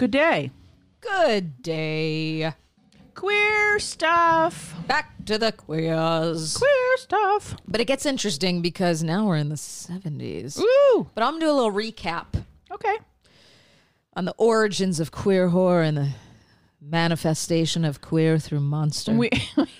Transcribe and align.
Good 0.00 0.12
day. 0.12 0.50
Good 1.02 1.60
day. 1.60 2.54
Queer 3.14 3.78
stuff. 3.78 4.74
Back 4.86 5.26
to 5.26 5.36
the 5.36 5.52
queers. 5.52 6.56
Queer 6.56 6.96
stuff. 6.96 7.54
But 7.68 7.82
it 7.82 7.84
gets 7.84 8.06
interesting 8.06 8.62
because 8.62 9.02
now 9.02 9.26
we're 9.26 9.36
in 9.36 9.50
the 9.50 9.56
70s. 9.56 10.56
Woo. 10.56 11.06
But 11.14 11.22
I'm 11.22 11.32
going 11.32 11.40
to 11.40 11.46
do 11.48 11.50
a 11.50 11.52
little 11.52 11.70
recap 11.70 12.28
Okay. 12.70 12.96
on 14.16 14.24
the 14.24 14.34
origins 14.38 15.00
of 15.00 15.10
queer 15.10 15.48
horror 15.48 15.82
and 15.82 15.98
the 15.98 16.08
manifestation 16.80 17.84
of 17.84 18.00
queer 18.00 18.38
through 18.38 18.60
monster. 18.60 19.12
We 19.12 19.28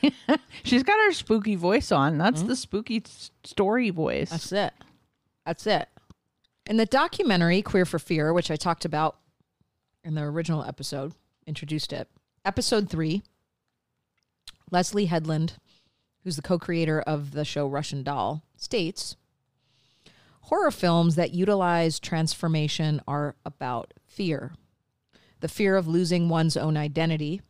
She's 0.64 0.82
got 0.82 1.02
her 1.02 1.12
spooky 1.12 1.54
voice 1.54 1.90
on. 1.90 2.18
That's 2.18 2.40
mm-hmm. 2.40 2.48
the 2.48 2.56
spooky 2.56 3.02
s- 3.06 3.30
story 3.42 3.88
voice. 3.88 4.28
That's 4.28 4.52
it. 4.52 4.74
That's 5.46 5.66
it. 5.66 5.88
In 6.66 6.76
the 6.76 6.84
documentary 6.84 7.62
Queer 7.62 7.86
for 7.86 7.98
Fear, 7.98 8.34
which 8.34 8.50
I 8.50 8.56
talked 8.56 8.84
about 8.84 9.16
in 10.04 10.14
the 10.14 10.22
original 10.22 10.64
episode, 10.64 11.12
introduced 11.46 11.92
it. 11.92 12.08
Episode 12.44 12.88
three, 12.88 13.22
Leslie 14.70 15.06
Headland, 15.06 15.54
who's 16.24 16.36
the 16.36 16.42
co 16.42 16.58
creator 16.58 17.00
of 17.00 17.32
the 17.32 17.44
show 17.44 17.66
Russian 17.66 18.02
Doll, 18.02 18.42
states 18.56 19.16
horror 20.42 20.70
films 20.70 21.14
that 21.16 21.32
utilize 21.32 22.00
transformation 22.00 23.00
are 23.06 23.36
about 23.44 23.94
fear 24.06 24.52
the 25.40 25.48
fear 25.48 25.76
of 25.76 25.88
losing 25.88 26.28
one's 26.28 26.56
own 26.56 26.76
identity, 26.76 27.40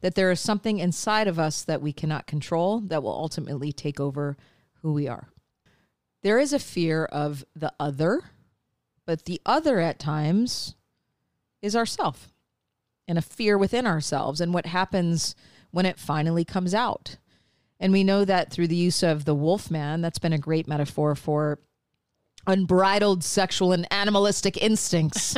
that 0.00 0.14
there 0.14 0.30
is 0.30 0.40
something 0.40 0.78
inside 0.78 1.28
of 1.28 1.38
us 1.38 1.62
that 1.62 1.82
we 1.82 1.92
cannot 1.92 2.26
control 2.26 2.80
that 2.80 3.02
will 3.02 3.12
ultimately 3.12 3.72
take 3.72 4.00
over 4.00 4.36
who 4.82 4.92
we 4.92 5.06
are. 5.06 5.28
There 6.22 6.38
is 6.38 6.52
a 6.52 6.58
fear 6.58 7.04
of 7.04 7.44
the 7.54 7.72
other, 7.78 8.22
but 9.06 9.24
the 9.24 9.40
other 9.44 9.78
at 9.78 9.98
times 9.98 10.74
is 11.62 11.76
ourself 11.76 12.32
and 13.06 13.18
a 13.18 13.22
fear 13.22 13.56
within 13.56 13.86
ourselves 13.86 14.40
and 14.40 14.52
what 14.52 14.66
happens 14.66 15.34
when 15.70 15.86
it 15.86 15.98
finally 15.98 16.44
comes 16.44 16.74
out. 16.74 17.16
And 17.80 17.92
we 17.92 18.04
know 18.04 18.24
that 18.24 18.50
through 18.50 18.68
the 18.68 18.76
use 18.76 19.02
of 19.02 19.24
the 19.24 19.34
wolf 19.34 19.70
man, 19.70 20.00
that's 20.00 20.18
been 20.18 20.32
a 20.32 20.38
great 20.38 20.66
metaphor 20.66 21.14
for 21.14 21.58
unbridled 22.46 23.22
sexual 23.22 23.72
and 23.72 23.86
animalistic 23.92 24.56
instincts. 24.56 25.36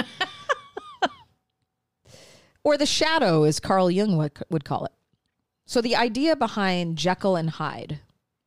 or 2.65 2.77
the 2.77 2.87
shadow, 2.87 3.45
as 3.45 3.61
Carl 3.61 3.91
Jung 3.91 4.17
would, 4.17 4.33
would 4.48 4.65
call 4.65 4.87
it. 4.87 4.93
So, 5.67 5.81
the 5.81 5.97
idea 5.97 6.35
behind 6.35 6.97
Jekyll 6.97 7.37
and 7.37 7.51
Hyde, 7.51 8.01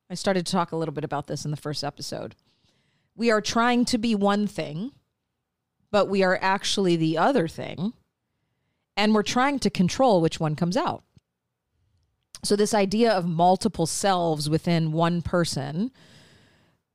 I 0.10 0.16
started 0.16 0.46
to 0.46 0.52
talk 0.52 0.72
a 0.72 0.76
little 0.76 0.94
bit 0.94 1.06
about 1.06 1.28
this 1.28 1.46
in 1.46 1.52
the 1.52 1.58
first 1.58 1.84
episode. 1.84 2.36
We 3.16 3.32
are 3.32 3.42
trying 3.42 3.86
to 3.86 3.98
be 3.98 4.16
one 4.16 4.48
thing, 4.48 4.92
but 5.94 6.10
we 6.10 6.24
are 6.24 6.40
actually 6.42 6.96
the 6.96 7.20
other 7.20 7.48
thing. 7.48 7.94
And 8.98 9.14
we're 9.14 9.22
trying 9.22 9.60
to 9.60 9.70
control 9.70 10.22
which 10.22 10.40
one 10.40 10.56
comes 10.56 10.76
out. 10.76 11.04
So, 12.44 12.56
this 12.56 12.74
idea 12.74 13.12
of 13.12 13.28
multiple 13.28 13.86
selves 13.86 14.50
within 14.50 14.92
one 14.92 15.22
person, 15.22 15.92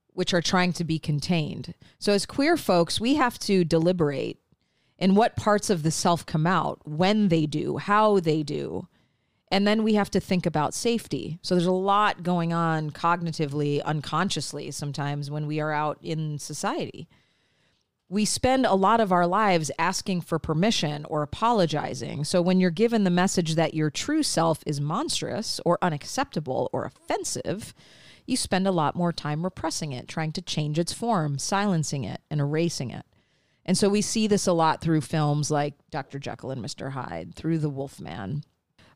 which 0.08 0.34
are 0.34 0.42
trying 0.42 0.72
to 0.74 0.84
be 0.84 0.98
contained. 0.98 1.74
So, 1.98 2.12
as 2.12 2.26
queer 2.26 2.56
folks, 2.56 3.00
we 3.00 3.14
have 3.14 3.38
to 3.40 3.64
deliberate 3.64 4.40
in 4.98 5.14
what 5.14 5.36
parts 5.36 5.70
of 5.70 5.84
the 5.84 5.92
self 5.92 6.26
come 6.26 6.46
out, 6.46 6.80
when 6.84 7.28
they 7.28 7.46
do, 7.46 7.78
how 7.78 8.18
they 8.18 8.42
do. 8.42 8.88
And 9.50 9.66
then 9.66 9.84
we 9.84 9.94
have 9.94 10.10
to 10.10 10.20
think 10.20 10.44
about 10.44 10.74
safety. 10.74 11.38
So 11.40 11.54
there's 11.54 11.66
a 11.66 11.72
lot 11.72 12.22
going 12.22 12.52
on 12.52 12.90
cognitively, 12.90 13.82
unconsciously 13.82 14.70
sometimes 14.72 15.30
when 15.30 15.46
we 15.46 15.60
are 15.60 15.72
out 15.72 15.98
in 16.02 16.38
society. 16.38 17.08
We 18.10 18.24
spend 18.24 18.64
a 18.64 18.74
lot 18.74 19.00
of 19.00 19.12
our 19.12 19.26
lives 19.26 19.70
asking 19.78 20.22
for 20.22 20.38
permission 20.38 21.04
or 21.10 21.22
apologizing. 21.22 22.24
So 22.24 22.40
when 22.40 22.58
you're 22.58 22.70
given 22.70 23.04
the 23.04 23.10
message 23.10 23.54
that 23.56 23.74
your 23.74 23.90
true 23.90 24.22
self 24.22 24.62
is 24.64 24.80
monstrous 24.80 25.60
or 25.66 25.78
unacceptable 25.82 26.70
or 26.72 26.86
offensive, 26.86 27.74
you 28.24 28.36
spend 28.36 28.66
a 28.66 28.72
lot 28.72 28.96
more 28.96 29.12
time 29.12 29.44
repressing 29.44 29.92
it, 29.92 30.08
trying 30.08 30.32
to 30.32 30.42
change 30.42 30.78
its 30.78 30.92
form, 30.92 31.38
silencing 31.38 32.04
it, 32.04 32.22
and 32.30 32.40
erasing 32.40 32.90
it. 32.90 33.04
And 33.66 33.76
so 33.76 33.90
we 33.90 34.00
see 34.00 34.26
this 34.26 34.46
a 34.46 34.54
lot 34.54 34.80
through 34.80 35.02
films 35.02 35.50
like 35.50 35.74
Dr. 35.90 36.18
Jekyll 36.18 36.50
and 36.50 36.64
Mr. 36.64 36.92
Hyde, 36.92 37.34
through 37.34 37.58
The 37.58 37.68
Wolfman. 37.68 38.44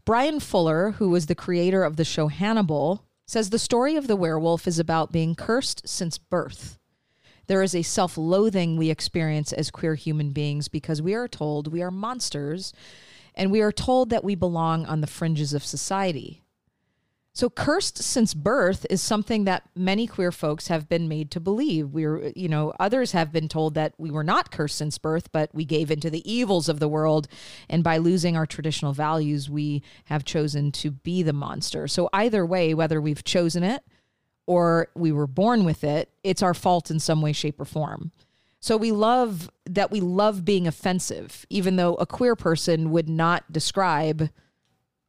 Bryan 0.07 0.41
Fuller, 0.41 0.93
who 0.93 1.11
was 1.11 1.27
the 1.27 1.35
creator 1.35 1.85
of 1.85 1.97
the 1.97 2.05
show 2.05 2.29
Hannibal, 2.29 3.05
says 3.27 3.51
the 3.51 3.59
story 3.59 3.97
of 3.97 4.07
the 4.07 4.17
werewolf 4.17 4.67
is 4.67 4.79
about 4.79 5.13
being 5.13 5.35
cursed 5.35 5.87
since 5.87 6.17
birth. 6.17 6.79
There 7.53 7.63
is 7.63 7.75
a 7.75 7.83
self 7.83 8.17
loathing 8.17 8.79
we 8.79 8.89
experience 8.89 9.53
as 9.53 9.71
queer 9.71 9.95
human 9.95 10.31
beings 10.31 10.69
because 10.69 11.03
we 11.03 11.13
are 11.13 11.29
told 11.29 11.71
we 11.71 11.83
are 11.83 11.91
monsters 11.91 12.73
and 13.35 13.53
we 13.53 13.61
are 13.61 13.71
told 13.71 14.09
that 14.09 14.25
we 14.25 14.35
belong 14.35 14.87
on 14.87 15.03
the 15.03 15.07
fringes 15.07 15.53
of 15.53 15.63
society. 15.63 16.41
So 17.35 17.51
cursed 17.51 18.03
since 18.03 18.33
birth 18.33 18.87
is 18.89 19.03
something 19.03 19.45
that 19.45 19.69
many 19.77 20.07
queer 20.07 20.33
folks 20.33 20.69
have 20.69 20.89
been 20.89 21.09
made 21.09 21.31
to 21.33 21.41
believe. 21.41 21.91
We're, 21.91 22.33
you 22.35 22.49
know, 22.49 22.73
others 22.81 23.13
have 23.13 23.31
been 23.31 23.49
told 23.49 23.75
that 23.75 23.93
we 23.99 24.11
were 24.11 24.25
not 24.25 24.51
cursed 24.51 24.79
since 24.79 24.97
birth, 24.97 25.31
but 25.31 25.55
we 25.55 25.67
gave 25.67 25.91
into 25.91 26.09
the 26.09 26.27
evils 26.33 26.71
of 26.71 26.81
the 26.81 26.89
world. 26.89 27.29
And 27.69 27.85
by 27.85 27.99
losing 27.99 28.35
our 28.35 28.47
traditional 28.47 28.95
values, 28.95 29.51
we 29.51 29.83
have 30.07 30.25
chosen 30.25 30.73
to 30.73 30.91
be 30.91 31.23
the 31.23 31.35
monster. 31.35 31.87
So 31.87 32.09
either 32.15 32.47
way, 32.47 32.73
whether 32.73 32.99
we've 32.99 33.25
chosen 33.25 33.63
it 33.63 33.85
or 34.47 34.89
we 34.95 35.13
were 35.13 35.27
born 35.27 35.65
with 35.65 35.85
it, 35.85 36.11
it's 36.23 36.43
our 36.43 36.55
fault 36.55 36.91
in 36.91 36.99
some 36.99 37.23
way, 37.23 37.33
shape, 37.33 37.61
or 37.61 37.65
form. 37.65 38.13
So 38.61 38.77
we 38.77 38.93
love 38.93 39.51
that 39.67 39.91
we 39.91 40.01
love 40.01 40.45
being 40.45 40.67
offensive, 40.67 41.45
even 41.51 41.77
though 41.77 41.95
a 41.95 42.07
queer 42.07 42.37
person 42.37 42.91
would 42.93 43.09
not 43.09 43.51
describe 43.53 44.31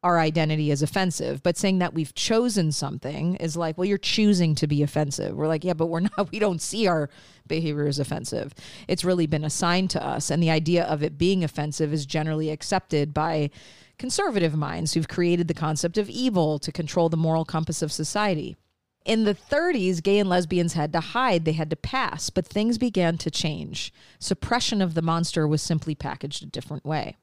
our 0.03 0.19
identity 0.19 0.69
as 0.69 0.81
offensive, 0.81 1.41
but 1.41 1.57
saying 1.57 1.79
that 1.79 1.93
we've 1.93 2.13
chosen 2.13 2.71
something 2.71 3.35
is 3.35 3.55
like, 3.55 3.77
well, 3.77 3.85
you're 3.85 3.97
choosing 3.97 4.53
to 4.55 4.67
be 4.67 4.83
offensive. 4.83 5.33
We're 5.35 5.47
like, 5.47 5.63
yeah, 5.63 5.73
but 5.73 5.85
we're 5.85 5.99
not, 6.17 6.31
we 6.31 6.39
don't 6.39 6.61
see 6.61 6.87
our 6.87 7.09
behavior 7.47 7.87
as 7.87 7.99
offensive. 7.99 8.53
It's 8.87 9.05
really 9.05 9.27
been 9.27 9.45
assigned 9.45 9.89
to 9.91 10.05
us. 10.05 10.29
And 10.29 10.43
the 10.43 10.51
idea 10.51 10.83
of 10.83 11.03
it 11.03 11.17
being 11.17 11.43
offensive 11.43 11.93
is 11.93 12.05
generally 12.05 12.49
accepted 12.49 13.13
by 13.13 13.49
conservative 13.97 14.55
minds 14.55 14.93
who've 14.93 15.07
created 15.07 15.47
the 15.47 15.53
concept 15.53 15.97
of 15.97 16.09
evil 16.09 16.59
to 16.59 16.71
control 16.71 17.07
the 17.07 17.17
moral 17.17 17.45
compass 17.45 17.81
of 17.81 17.91
society. 17.91 18.57
In 19.05 19.25
the 19.25 19.35
30s, 19.35 20.01
gay 20.01 20.19
and 20.19 20.29
lesbians 20.29 20.73
had 20.73 20.93
to 20.93 20.99
hide, 20.99 21.43
they 21.43 21.53
had 21.53 21.69
to 21.69 21.75
pass, 21.75 22.29
but 22.29 22.45
things 22.45 22.77
began 22.77 23.17
to 23.17 23.29
change. 23.29 23.93
Suppression 24.19 24.81
of 24.81 24.93
the 24.93 25.01
monster 25.01 25.47
was 25.47 25.61
simply 25.61 25.93
packaged 25.93 26.43
a 26.43 26.47
different 26.47 26.85
way. 26.85 27.17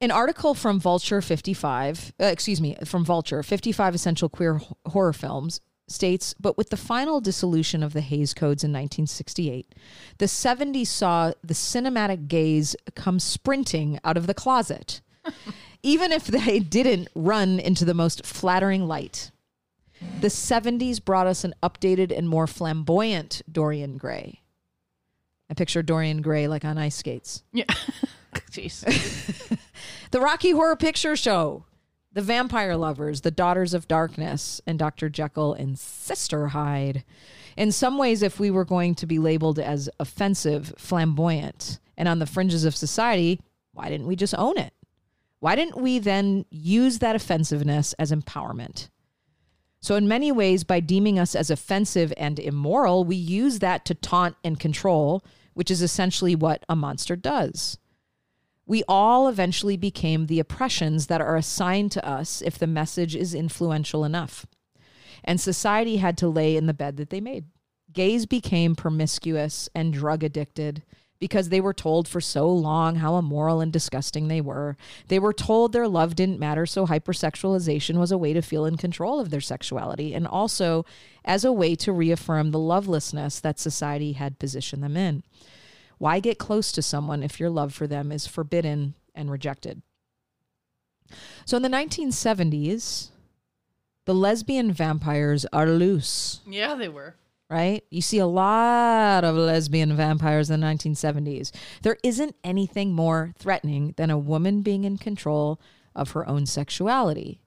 An 0.00 0.10
article 0.10 0.54
from 0.54 0.80
Vulture 0.80 1.20
55, 1.20 2.14
uh, 2.20 2.24
excuse 2.24 2.60
me, 2.60 2.76
from 2.84 3.04
Vulture, 3.04 3.42
55 3.42 3.94
essential 3.94 4.28
queer 4.28 4.56
h- 4.56 4.68
horror 4.86 5.12
films 5.12 5.60
states, 5.88 6.34
but 6.40 6.56
with 6.56 6.70
the 6.70 6.76
final 6.76 7.20
dissolution 7.20 7.82
of 7.82 7.92
the 7.92 8.00
Hays 8.00 8.32
Codes 8.32 8.64
in 8.64 8.70
1968, 8.70 9.74
the 10.18 10.26
70s 10.26 10.86
saw 10.86 11.32
the 11.44 11.54
cinematic 11.54 12.28
gays 12.28 12.74
come 12.94 13.20
sprinting 13.20 13.98
out 14.04 14.16
of 14.16 14.26
the 14.26 14.34
closet, 14.34 15.02
even 15.82 16.12
if 16.12 16.24
they 16.24 16.58
didn't 16.58 17.08
run 17.14 17.60
into 17.60 17.84
the 17.84 17.94
most 17.94 18.24
flattering 18.24 18.88
light. 18.88 19.31
The 20.20 20.28
70s 20.28 21.04
brought 21.04 21.26
us 21.26 21.44
an 21.44 21.54
updated 21.62 22.16
and 22.16 22.28
more 22.28 22.46
flamboyant 22.46 23.42
Dorian 23.50 23.96
Gray. 23.96 24.40
I 25.50 25.54
picture 25.54 25.82
Dorian 25.82 26.22
Gray 26.22 26.48
like 26.48 26.64
on 26.64 26.78
ice 26.78 26.96
skates. 26.96 27.42
Yeah. 27.52 27.64
Jeez. 28.50 29.58
The 30.12 30.20
Rocky 30.20 30.50
Horror 30.50 30.76
Picture 30.76 31.16
Show, 31.16 31.64
The 32.12 32.20
Vampire 32.20 32.76
Lovers, 32.76 33.22
The 33.22 33.30
Daughters 33.30 33.72
of 33.72 33.88
Darkness, 33.88 34.60
and 34.66 34.78
Dr. 34.78 35.08
Jekyll 35.08 35.54
and 35.54 35.78
Sister 35.78 36.48
Hyde. 36.48 37.02
In 37.56 37.72
some 37.72 37.96
ways, 37.96 38.22
if 38.22 38.38
we 38.38 38.50
were 38.50 38.66
going 38.66 38.94
to 38.96 39.06
be 39.06 39.18
labeled 39.18 39.58
as 39.58 39.88
offensive, 39.98 40.74
flamboyant, 40.76 41.78
and 41.96 42.08
on 42.08 42.18
the 42.18 42.26
fringes 42.26 42.66
of 42.66 42.76
society, 42.76 43.40
why 43.72 43.88
didn't 43.88 44.06
we 44.06 44.16
just 44.16 44.34
own 44.36 44.58
it? 44.58 44.74
Why 45.40 45.56
didn't 45.56 45.80
we 45.80 45.98
then 45.98 46.44
use 46.50 46.98
that 46.98 47.16
offensiveness 47.16 47.94
as 47.94 48.12
empowerment? 48.12 48.90
So, 49.82 49.96
in 49.96 50.06
many 50.06 50.30
ways, 50.30 50.62
by 50.62 50.78
deeming 50.78 51.18
us 51.18 51.34
as 51.34 51.50
offensive 51.50 52.12
and 52.16 52.38
immoral, 52.38 53.04
we 53.04 53.16
use 53.16 53.58
that 53.58 53.84
to 53.86 53.96
taunt 53.96 54.36
and 54.44 54.58
control, 54.58 55.24
which 55.54 55.72
is 55.72 55.82
essentially 55.82 56.36
what 56.36 56.64
a 56.68 56.76
monster 56.76 57.16
does. 57.16 57.78
We 58.64 58.84
all 58.86 59.26
eventually 59.26 59.76
became 59.76 60.26
the 60.26 60.38
oppressions 60.38 61.08
that 61.08 61.20
are 61.20 61.34
assigned 61.34 61.90
to 61.92 62.08
us 62.08 62.40
if 62.42 62.58
the 62.58 62.68
message 62.68 63.16
is 63.16 63.34
influential 63.34 64.04
enough. 64.04 64.46
And 65.24 65.40
society 65.40 65.96
had 65.96 66.16
to 66.18 66.28
lay 66.28 66.56
in 66.56 66.66
the 66.66 66.74
bed 66.74 66.96
that 66.98 67.10
they 67.10 67.20
made. 67.20 67.46
Gays 67.92 68.24
became 68.24 68.76
promiscuous 68.76 69.68
and 69.74 69.92
drug 69.92 70.22
addicted 70.22 70.84
because 71.22 71.50
they 71.50 71.60
were 71.60 71.72
told 71.72 72.08
for 72.08 72.20
so 72.20 72.50
long 72.50 72.96
how 72.96 73.16
immoral 73.16 73.60
and 73.60 73.72
disgusting 73.72 74.26
they 74.26 74.40
were. 74.40 74.76
They 75.06 75.20
were 75.20 75.32
told 75.32 75.72
their 75.72 75.86
love 75.86 76.16
didn't 76.16 76.40
matter, 76.40 76.66
so 76.66 76.84
hypersexualization 76.84 77.94
was 77.94 78.10
a 78.10 78.18
way 78.18 78.32
to 78.32 78.42
feel 78.42 78.64
in 78.64 78.76
control 78.76 79.20
of 79.20 79.30
their 79.30 79.40
sexuality 79.40 80.14
and 80.14 80.26
also 80.26 80.84
as 81.24 81.44
a 81.44 81.52
way 81.52 81.76
to 81.76 81.92
reaffirm 81.92 82.50
the 82.50 82.58
lovelessness 82.58 83.38
that 83.38 83.60
society 83.60 84.14
had 84.14 84.40
positioned 84.40 84.82
them 84.82 84.96
in. 84.96 85.22
Why 85.98 86.18
get 86.18 86.40
close 86.40 86.72
to 86.72 86.82
someone 86.82 87.22
if 87.22 87.38
your 87.38 87.50
love 87.50 87.72
for 87.72 87.86
them 87.86 88.10
is 88.10 88.26
forbidden 88.26 88.94
and 89.14 89.30
rejected? 89.30 89.80
So 91.44 91.56
in 91.56 91.62
the 91.62 91.68
1970s, 91.68 93.10
the 94.06 94.14
lesbian 94.14 94.72
vampires 94.72 95.46
are 95.52 95.68
loose, 95.68 96.40
Yeah, 96.48 96.74
they 96.74 96.88
were. 96.88 97.14
Right? 97.50 97.84
You 97.90 98.00
see 98.00 98.18
a 98.18 98.26
lot 98.26 99.24
of 99.24 99.36
lesbian 99.36 99.94
vampires 99.96 100.50
in 100.50 100.60
the 100.60 100.66
1970s. 100.66 101.50
There 101.82 101.98
isn't 102.02 102.34
anything 102.42 102.92
more 102.94 103.34
threatening 103.38 103.94
than 103.96 104.10
a 104.10 104.18
woman 104.18 104.62
being 104.62 104.84
in 104.84 104.98
control 104.98 105.60
of 105.94 106.12
her 106.12 106.26
own 106.28 106.46
sexuality. 106.46 107.40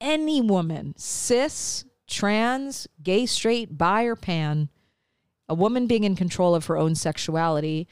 Any 0.00 0.40
woman, 0.40 0.94
cis, 0.96 1.84
trans, 2.08 2.86
gay, 3.02 3.26
straight, 3.26 3.76
bi, 3.76 4.04
or 4.04 4.16
pan, 4.16 4.68
a 5.48 5.54
woman 5.54 5.86
being 5.86 6.04
in 6.04 6.14
control 6.14 6.54
of 6.54 6.66
her 6.66 6.76
own 6.76 6.94
sexuality 6.94 7.88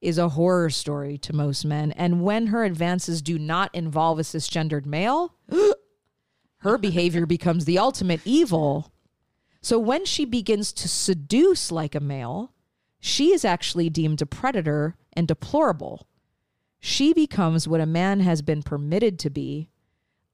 is 0.00 0.18
a 0.18 0.30
horror 0.30 0.70
story 0.70 1.18
to 1.18 1.32
most 1.32 1.64
men. 1.64 1.92
And 1.92 2.22
when 2.22 2.48
her 2.48 2.64
advances 2.64 3.22
do 3.22 3.38
not 3.38 3.74
involve 3.74 4.18
a 4.18 4.22
cisgendered 4.22 4.86
male, 4.86 5.34
her 6.58 6.78
behavior 6.78 7.26
becomes 7.26 7.64
the 7.64 7.78
ultimate 7.78 8.20
evil. 8.24 8.92
So 9.60 9.78
when 9.78 10.04
she 10.04 10.24
begins 10.24 10.72
to 10.74 10.88
seduce 10.88 11.72
like 11.72 11.94
a 11.94 12.00
male, 12.00 12.52
she 13.00 13.32
is 13.32 13.44
actually 13.44 13.90
deemed 13.90 14.22
a 14.22 14.26
predator 14.26 14.96
and 15.12 15.26
deplorable. 15.26 16.06
She 16.80 17.12
becomes 17.12 17.66
what 17.66 17.80
a 17.80 17.86
man 17.86 18.20
has 18.20 18.40
been 18.42 18.62
permitted 18.62 19.18
to 19.20 19.30
be, 19.30 19.68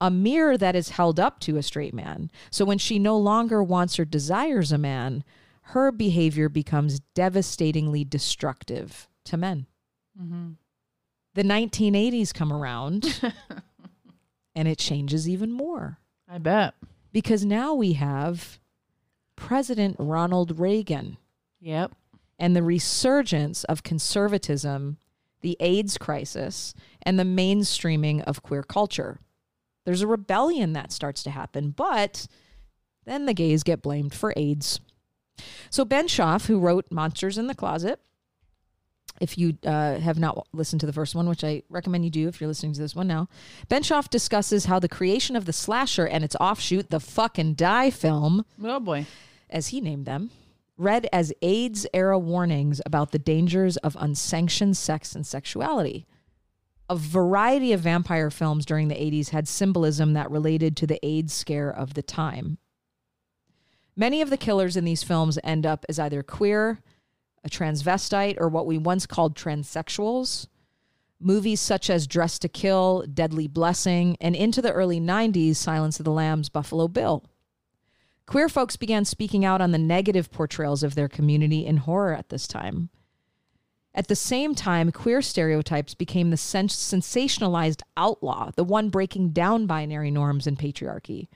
a 0.00 0.10
mirror 0.10 0.58
that 0.58 0.76
is 0.76 0.90
held 0.90 1.18
up 1.18 1.40
to 1.40 1.56
a 1.56 1.62
straight 1.62 1.94
man. 1.94 2.30
So 2.50 2.64
when 2.64 2.78
she 2.78 2.98
no 2.98 3.16
longer 3.16 3.62
wants 3.62 3.98
or 3.98 4.04
desires 4.04 4.72
a 4.72 4.78
man, 4.78 5.24
her 5.68 5.90
behavior 5.90 6.50
becomes 6.50 7.00
devastatingly 7.14 8.04
destructive 8.04 9.08
to 9.24 9.36
men. 9.38 9.66
Mm-hmm. 10.20 10.50
The 11.32 11.42
1980s 11.42 12.34
come 12.34 12.52
around 12.52 13.20
and 14.54 14.68
it 14.68 14.78
changes 14.78 15.28
even 15.28 15.50
more 15.50 15.98
I 16.28 16.38
bet. 16.38 16.74
because 17.12 17.44
now 17.44 17.74
we 17.74 17.94
have 17.94 18.60
President 19.36 19.96
Ronald 19.98 20.58
Reagan 20.58 21.16
Yep. 21.60 21.92
and 22.38 22.54
the 22.54 22.62
resurgence 22.62 23.64
of 23.64 23.82
conservatism, 23.82 24.98
the 25.40 25.56
AIDS 25.60 25.98
crisis, 25.98 26.74
and 27.02 27.18
the 27.18 27.24
mainstreaming 27.24 28.22
of 28.24 28.42
queer 28.42 28.62
culture. 28.62 29.20
There's 29.84 30.02
a 30.02 30.06
rebellion 30.06 30.72
that 30.72 30.92
starts 30.92 31.22
to 31.24 31.30
happen, 31.30 31.70
but 31.70 32.26
then 33.04 33.26
the 33.26 33.34
gays 33.34 33.62
get 33.62 33.82
blamed 33.82 34.14
for 34.14 34.32
AIDS. 34.36 34.80
So 35.68 35.84
Benshoff, 35.84 36.46
who 36.46 36.58
wrote 36.58 36.86
Monsters 36.90 37.36
in 37.36 37.48
the 37.48 37.54
Closet, 37.54 38.00
if 39.20 39.38
you 39.38 39.56
uh, 39.64 39.98
have 39.98 40.18
not 40.18 40.46
listened 40.52 40.80
to 40.80 40.86
the 40.86 40.92
first 40.92 41.14
one, 41.14 41.28
which 41.28 41.44
I 41.44 41.62
recommend 41.68 42.04
you 42.04 42.10
do 42.10 42.26
if 42.28 42.40
you're 42.40 42.48
listening 42.48 42.72
to 42.74 42.80
this 42.80 42.96
one 42.96 43.06
now, 43.06 43.28
Benshoff 43.68 44.10
discusses 44.10 44.64
how 44.64 44.78
the 44.78 44.88
creation 44.88 45.36
of 45.36 45.44
the 45.44 45.52
slasher 45.52 46.06
and 46.06 46.24
its 46.24 46.36
offshoot, 46.40 46.90
the 46.90 47.00
fucking 47.00 47.54
die 47.54 47.90
film, 47.90 48.44
Oh 48.62 48.80
boy. 48.80 49.06
as 49.48 49.68
he 49.68 49.80
named 49.80 50.04
them, 50.06 50.30
read 50.76 51.06
as 51.12 51.32
AIDS 51.42 51.86
era 51.94 52.18
warnings 52.18 52.80
about 52.84 53.12
the 53.12 53.18
dangers 53.18 53.76
of 53.78 53.96
unsanctioned 54.00 54.76
sex 54.76 55.14
and 55.14 55.24
sexuality. 55.26 56.06
A 56.90 56.96
variety 56.96 57.72
of 57.72 57.80
vampire 57.80 58.30
films 58.30 58.66
during 58.66 58.88
the 58.88 58.94
80s 58.96 59.30
had 59.30 59.46
symbolism 59.48 60.12
that 60.14 60.30
related 60.30 60.76
to 60.78 60.86
the 60.86 60.98
AIDS 61.06 61.32
scare 61.32 61.70
of 61.70 61.94
the 61.94 62.02
time. 62.02 62.58
Many 63.96 64.20
of 64.20 64.28
the 64.30 64.36
killers 64.36 64.76
in 64.76 64.84
these 64.84 65.02
films 65.04 65.38
end 65.44 65.64
up 65.64 65.84
as 65.88 65.98
either 65.98 66.22
queer, 66.22 66.80
a 67.44 67.48
transvestite, 67.48 68.36
or 68.38 68.48
what 68.48 68.66
we 68.66 68.78
once 68.78 69.06
called 69.06 69.36
transsexuals. 69.36 70.46
Movies 71.20 71.60
such 71.60 71.88
as 71.88 72.06
Dress 72.06 72.38
to 72.40 72.48
Kill, 72.48 73.04
Deadly 73.12 73.46
Blessing, 73.46 74.16
and 74.20 74.34
into 74.34 74.60
the 74.60 74.72
early 74.72 75.00
90s, 75.00 75.56
Silence 75.56 75.98
of 75.98 76.04
the 76.04 76.10
Lambs, 76.10 76.48
Buffalo 76.48 76.88
Bill. 76.88 77.24
Queer 78.26 78.48
folks 78.48 78.76
began 78.76 79.04
speaking 79.04 79.44
out 79.44 79.60
on 79.60 79.70
the 79.70 79.78
negative 79.78 80.30
portrayals 80.30 80.82
of 80.82 80.94
their 80.94 81.08
community 81.08 81.66
in 81.66 81.78
horror 81.78 82.14
at 82.14 82.30
this 82.30 82.46
time. 82.46 82.88
At 83.94 84.08
the 84.08 84.16
same 84.16 84.54
time, 84.54 84.90
queer 84.90 85.22
stereotypes 85.22 85.94
became 85.94 86.30
the 86.30 86.36
sens- 86.36 86.74
sensationalized 86.74 87.82
outlaw, 87.96 88.50
the 88.56 88.64
one 88.64 88.88
breaking 88.88 89.30
down 89.30 89.66
binary 89.66 90.10
norms 90.10 90.46
and 90.46 90.58
patriarchy. 90.58 91.28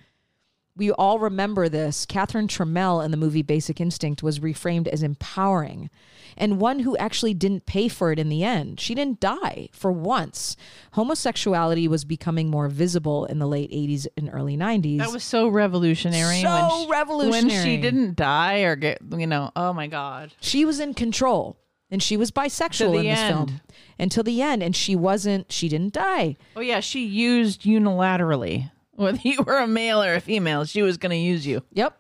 We 0.79 0.93
all 0.93 1.19
remember 1.19 1.69
this. 1.69 2.07
Catherine 2.07 2.47
Tramell 2.47 3.05
in 3.05 3.11
the 3.11 3.17
movie 3.17 3.43
Basic 3.43 3.81
Instinct 3.81 4.23
was 4.23 4.39
reframed 4.39 4.87
as 4.89 5.03
empowering 5.03 5.91
and 6.37 6.61
one 6.61 6.79
who 6.81 6.97
actually 6.97 7.35
didn't 7.35 7.67
pay 7.67 7.89
for 7.89 8.13
it 8.13 8.19
in 8.19 8.29
the 8.29 8.45
end. 8.45 8.79
She 8.79 8.95
didn't 8.95 9.19
die 9.19 9.69
for 9.73 9.91
once. 9.91 10.57
Homosexuality 10.93 11.89
was 11.89 12.05
becoming 12.05 12.49
more 12.49 12.69
visible 12.69 13.27
in 13.27 13.41
the 13.41 13.47
late 13.47 13.71
80s 13.73 14.07
and 14.17 14.31
early 14.33 14.57
90s. 14.57 14.99
That 14.99 15.11
was 15.13 15.25
so 15.25 15.49
revolutionary. 15.49 16.43
So 16.43 16.87
when 16.89 17.49
she, 17.49 17.57
When 17.57 17.65
she 17.65 17.77
didn't 17.77 18.15
die 18.17 18.61
or 18.61 18.77
get, 18.77 18.99
you 19.17 19.27
know, 19.27 19.51
oh 19.57 19.73
my 19.73 19.89
God. 19.89 20.33
she 20.41 20.65
was 20.65 20.79
in 20.81 20.95
control 20.95 21.57
and 21.91 22.03
she 22.03 22.17
was 22.17 22.31
bisexual 22.31 22.99
in 22.99 23.07
this 23.07 23.19
end. 23.19 23.49
film 23.49 23.61
until 23.99 24.23
the 24.23 24.41
end 24.43 24.63
and 24.63 24.77
she 24.77 24.95
wasn't 24.95 25.51
she 25.51 25.69
didn't 25.69 25.95
die 25.95 26.37
Oh 26.55 26.61
yeah, 26.61 26.81
she 26.81 27.05
used 27.05 27.63
unilaterally. 27.63 28.71
Whether 28.99 29.21
you 29.23 29.43
were 29.43 29.59
a 29.59 29.67
male 29.67 30.03
or 30.03 30.15
a 30.15 30.21
female, 30.21 30.65
she 30.65 30.83
was 30.83 30.97
going 30.99 31.11
to 31.11 31.17
use 31.17 31.47
you. 31.47 31.63
yep 31.73 31.99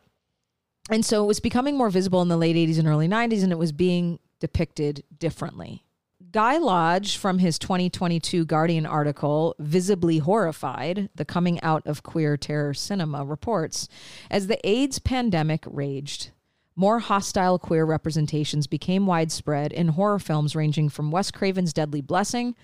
and 0.90 1.04
so 1.04 1.22
it 1.22 1.26
was 1.26 1.38
becoming 1.40 1.76
more 1.76 1.90
visible 1.90 2.22
in 2.22 2.28
the 2.28 2.36
late 2.36 2.56
80s 2.56 2.78
and 2.78 2.88
early 2.88 3.08
90s 3.08 3.42
and 3.42 3.52
it 3.52 3.58
was 3.58 3.72
being 3.72 4.18
depicted 4.40 5.04
differently 5.18 5.84
guy 6.32 6.56
lodge 6.58 7.16
from 7.16 7.38
his 7.38 7.58
2022 7.58 8.44
guardian 8.46 8.86
article 8.86 9.54
visibly 9.58 10.18
horrified 10.18 11.08
the 11.14 11.24
coming 11.24 11.60
out 11.62 11.86
of 11.86 12.02
queer 12.02 12.36
terror 12.36 12.72
cinema 12.74 13.24
reports 13.24 13.88
as 14.30 14.46
the 14.46 14.58
aids 14.66 14.98
pandemic 14.98 15.64
raged 15.66 16.30
more 16.74 17.00
hostile 17.00 17.58
queer 17.58 17.84
representations 17.84 18.66
became 18.66 19.06
widespread 19.06 19.72
in 19.72 19.88
horror 19.88 20.18
films 20.20 20.54
ranging 20.54 20.88
from 20.88 21.10
Wes 21.10 21.30
Craven's 21.32 21.72
Deadly 21.72 22.00
Blessing 22.00 22.54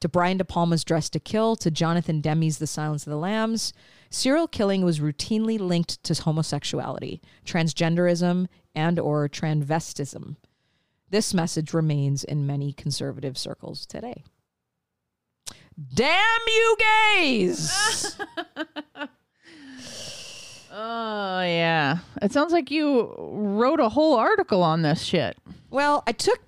to 0.00 0.08
Brian 0.08 0.36
De 0.38 0.44
Palma's 0.44 0.84
Dress 0.84 1.08
to 1.10 1.20
Kill 1.20 1.56
to 1.56 1.70
Jonathan 1.70 2.20
Demme's 2.20 2.58
The 2.58 2.66
Silence 2.66 3.06
of 3.06 3.10
the 3.10 3.16
Lambs. 3.16 3.72
Serial 4.10 4.48
killing 4.48 4.84
was 4.84 5.00
routinely 5.00 5.58
linked 5.58 6.02
to 6.04 6.14
homosexuality, 6.14 7.20
transgenderism, 7.44 8.46
and 8.74 8.98
or 8.98 9.28
transvestism. 9.28 10.36
This 11.10 11.32
message 11.32 11.72
remains 11.72 12.24
in 12.24 12.46
many 12.46 12.72
conservative 12.72 13.38
circles 13.38 13.86
today. 13.86 14.24
Damn 15.94 16.40
you 16.46 16.76
gays! 16.78 18.16
Oh 20.78 21.40
yeah. 21.40 22.00
It 22.20 22.32
sounds 22.32 22.52
like 22.52 22.70
you 22.70 23.14
wrote 23.16 23.80
a 23.80 23.88
whole 23.88 24.14
article 24.14 24.62
on 24.62 24.82
this 24.82 25.00
shit. 25.02 25.38
Well, 25.70 26.02
I 26.06 26.12
took 26.12 26.38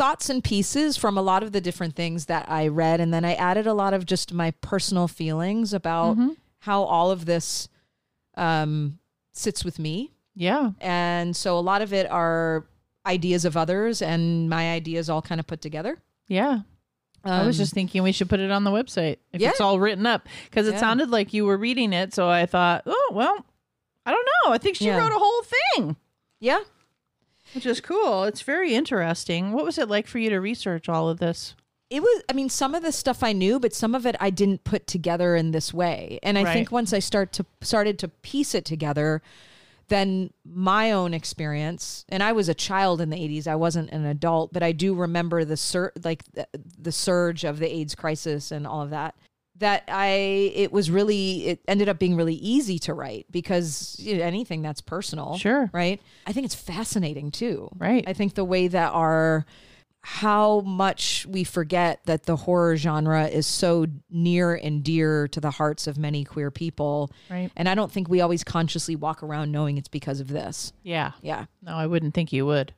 thoughts 0.00 0.30
and 0.30 0.42
pieces 0.42 0.96
from 0.96 1.18
a 1.18 1.22
lot 1.22 1.42
of 1.42 1.52
the 1.52 1.60
different 1.60 1.94
things 1.94 2.24
that 2.26 2.46
I 2.50 2.68
read, 2.68 3.00
and 3.00 3.12
then 3.12 3.22
I 3.24 3.34
added 3.34 3.66
a 3.66 3.74
lot 3.74 3.92
of 3.92 4.06
just 4.06 4.32
my 4.32 4.50
personal 4.62 5.06
feelings 5.08 5.74
about 5.74 6.16
how 6.60 6.82
all 6.84 7.10
of 7.10 7.26
this 7.26 7.68
um, 8.36 8.98
sits 9.32 9.62
with 9.64 9.78
me. 9.78 10.12
Yeah. 10.34 10.70
And 10.80 11.36
so 11.36 11.58
a 11.58 11.60
lot 11.60 11.82
of 11.82 11.92
it 11.92 12.10
are 12.10 12.64
ideas 13.04 13.44
of 13.44 13.56
others, 13.58 14.00
and 14.00 14.48
my 14.48 14.70
ideas 14.72 15.10
all 15.10 15.20
kind 15.20 15.38
of 15.38 15.46
put 15.46 15.60
together. 15.60 15.98
Yeah. 16.28 16.60
I 17.22 17.44
was 17.44 17.58
Um, 17.58 17.62
just 17.64 17.74
thinking 17.74 18.02
we 18.02 18.12
should 18.12 18.30
put 18.30 18.40
it 18.40 18.50
on 18.50 18.64
the 18.64 18.70
website 18.70 19.18
if 19.34 19.42
Yeah. 19.42 19.50
it's 19.50 19.60
all 19.60 19.78
written 19.78 20.06
up 20.06 20.26
because 20.44 20.66
it 20.66 20.72
Yeah. 20.74 20.80
sounded 20.80 21.10
like 21.10 21.34
you 21.34 21.44
were 21.44 21.58
reading 21.58 21.92
it. 21.92 22.14
So 22.14 22.26
I 22.30 22.46
thought, 22.46 22.84
oh 22.86 23.10
well, 23.12 23.44
I 24.06 24.10
don't 24.10 24.26
know. 24.46 24.52
I 24.54 24.56
think 24.58 24.76
she 24.76 24.86
Yeah. 24.86 24.96
wrote 24.98 25.12
a 25.12 25.18
whole 25.18 25.42
thing, 25.42 25.96
yeah. 26.40 26.60
Which 27.54 27.66
is 27.66 27.80
cool. 27.80 28.24
It's 28.24 28.42
very 28.42 28.74
interesting. 28.74 29.52
What 29.52 29.64
was 29.64 29.78
it 29.78 29.88
like 29.88 30.06
for 30.06 30.18
you 30.18 30.30
to 30.30 30.40
research 30.40 30.88
all 30.88 31.08
of 31.08 31.18
this? 31.18 31.54
It 31.90 32.02
was, 32.02 32.22
I 32.28 32.34
mean, 32.34 32.48
some 32.48 32.74
of 32.74 32.82
the 32.84 32.92
stuff 32.92 33.22
I 33.24 33.32
knew, 33.32 33.58
but 33.58 33.74
some 33.74 33.94
of 33.96 34.06
it 34.06 34.14
I 34.20 34.30
didn't 34.30 34.62
put 34.62 34.86
together 34.86 35.34
in 35.34 35.50
this 35.50 35.74
way. 35.74 36.20
And 36.22 36.38
I 36.38 36.44
Right. 36.44 36.52
think 36.52 36.70
once 36.70 36.92
I 36.92 37.00
start 37.00 37.32
to 37.34 37.46
started 37.62 37.98
to 37.98 38.08
piece 38.08 38.54
it 38.54 38.64
together, 38.64 39.22
then 39.88 40.30
my 40.44 40.92
own 40.92 41.12
experience, 41.12 42.04
and 42.08 42.22
I 42.22 42.30
was 42.30 42.48
a 42.48 42.54
child 42.54 43.00
in 43.00 43.10
the 43.10 43.16
80s, 43.16 43.48
I 43.48 43.56
wasn't 43.56 43.90
an 43.90 44.04
adult, 44.06 44.52
but 44.52 44.62
I 44.62 44.70
do 44.70 44.94
remember 44.94 45.44
the 45.44 45.56
sur- 45.56 45.92
like 46.04 46.22
the, 46.32 46.46
the 46.78 46.92
surge 46.92 47.42
of 47.42 47.58
the 47.58 47.66
AIDS 47.68 47.96
crisis 47.96 48.52
and 48.52 48.68
all 48.68 48.82
of 48.82 48.90
that. 48.90 49.16
That 49.60 49.84
I, 49.88 50.08
it 50.54 50.72
was 50.72 50.90
really, 50.90 51.46
it 51.46 51.60
ended 51.68 51.88
up 51.88 51.98
being 51.98 52.16
really 52.16 52.34
easy 52.34 52.78
to 52.80 52.94
write 52.94 53.26
because 53.30 53.96
you 53.98 54.16
know, 54.18 54.24
anything 54.24 54.60
that's 54.62 54.80
personal, 54.80 55.36
Sure. 55.38 55.70
right? 55.72 56.00
I 56.26 56.32
think 56.32 56.44
it's 56.46 56.54
fascinating 56.54 57.30
too, 57.30 57.68
Right. 57.78 58.02
I 58.06 58.12
think 58.12 58.34
the 58.34 58.44
way 58.44 58.68
that 58.68 58.92
our 58.92 59.46
how 60.02 60.60
much 60.62 61.26
we 61.28 61.44
forget 61.44 62.00
that 62.06 62.22
the 62.24 62.34
horror 62.36 62.74
genre 62.74 63.26
is 63.26 63.46
so 63.46 63.84
near 64.10 64.54
and 64.54 64.82
dear 64.82 65.28
to 65.28 65.40
the 65.42 65.50
hearts 65.50 65.86
of 65.86 65.98
many 65.98 66.24
queer 66.24 66.50
people. 66.50 67.12
Right. 67.28 67.50
And 67.54 67.68
I 67.68 67.74
don't 67.74 67.92
think 67.92 68.08
we 68.08 68.22
always 68.22 68.42
consciously 68.42 68.96
walk 68.96 69.22
around 69.22 69.52
knowing 69.52 69.76
it's 69.76 69.88
because 69.88 70.20
of 70.20 70.28
this. 70.28 70.72
Yeah. 70.82 71.12
Yeah. 71.20 71.44
No, 71.60 71.74
I 71.74 71.86
wouldn't 71.86 72.14
think 72.14 72.32
you 72.32 72.46
would. 72.46 72.72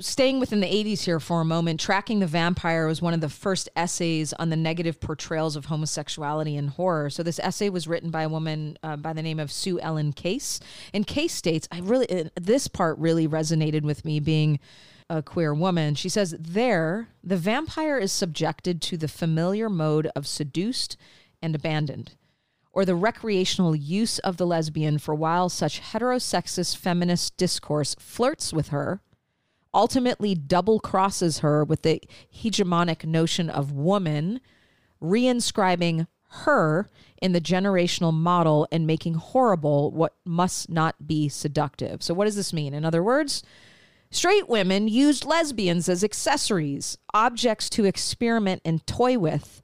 Staying 0.00 0.40
within 0.40 0.60
the 0.60 0.66
80s 0.66 1.02
here 1.02 1.20
for 1.20 1.40
a 1.40 1.44
moment, 1.44 1.80
Tracking 1.80 2.20
the 2.20 2.26
Vampire 2.26 2.86
was 2.86 3.00
one 3.00 3.14
of 3.14 3.20
the 3.20 3.28
first 3.28 3.68
essays 3.74 4.32
on 4.34 4.50
the 4.50 4.56
negative 4.56 5.00
portrayals 5.00 5.56
of 5.56 5.66
homosexuality 5.66 6.56
in 6.56 6.68
horror. 6.68 7.10
So, 7.10 7.22
this 7.22 7.38
essay 7.38 7.68
was 7.68 7.88
written 7.88 8.10
by 8.10 8.22
a 8.22 8.28
woman 8.28 8.78
uh, 8.82 8.96
by 8.96 9.12
the 9.12 9.22
name 9.22 9.38
of 9.38 9.50
Sue 9.50 9.80
Ellen 9.80 10.12
Case. 10.12 10.60
And 10.92 11.06
Case 11.06 11.32
states, 11.32 11.68
I 11.72 11.80
really, 11.80 12.08
uh, 12.10 12.28
this 12.34 12.68
part 12.68 12.98
really 12.98 13.26
resonated 13.26 13.82
with 13.82 14.04
me 14.04 14.20
being 14.20 14.60
a 15.08 15.22
queer 15.22 15.54
woman. 15.54 15.94
She 15.94 16.08
says, 16.08 16.34
There, 16.38 17.08
the 17.24 17.36
vampire 17.36 17.98
is 17.98 18.12
subjected 18.12 18.82
to 18.82 18.96
the 18.96 19.08
familiar 19.08 19.68
mode 19.68 20.10
of 20.14 20.26
seduced 20.26 20.96
and 21.40 21.54
abandoned 21.54 22.12
or 22.74 22.84
the 22.86 22.94
recreational 22.94 23.76
use 23.76 24.18
of 24.20 24.38
the 24.38 24.46
lesbian 24.46 24.98
for 24.98 25.14
while 25.14 25.50
such 25.50 25.80
heterosexist 25.80 26.76
feminist 26.76 27.36
discourse 27.36 27.94
flirts 27.98 28.52
with 28.52 28.68
her 28.68 29.02
ultimately 29.74 30.34
double 30.34 30.80
crosses 30.80 31.38
her 31.38 31.64
with 31.64 31.82
the 31.82 32.00
hegemonic 32.34 33.04
notion 33.04 33.48
of 33.48 33.72
woman, 33.72 34.40
reinscribing 35.02 36.06
her 36.28 36.88
in 37.20 37.32
the 37.32 37.40
generational 37.40 38.12
model 38.12 38.66
and 38.72 38.86
making 38.86 39.14
horrible 39.14 39.90
what 39.92 40.14
must 40.24 40.70
not 40.70 41.06
be 41.06 41.28
seductive. 41.28 42.02
So, 42.02 42.14
what 42.14 42.24
does 42.24 42.36
this 42.36 42.52
mean? 42.52 42.74
In 42.74 42.84
other 42.84 43.02
words, 43.02 43.42
straight 44.10 44.48
women 44.48 44.88
used 44.88 45.24
lesbians 45.24 45.88
as 45.88 46.02
accessories, 46.02 46.98
objects 47.14 47.70
to 47.70 47.84
experiment 47.84 48.62
and 48.64 48.86
toy 48.86 49.18
with 49.18 49.61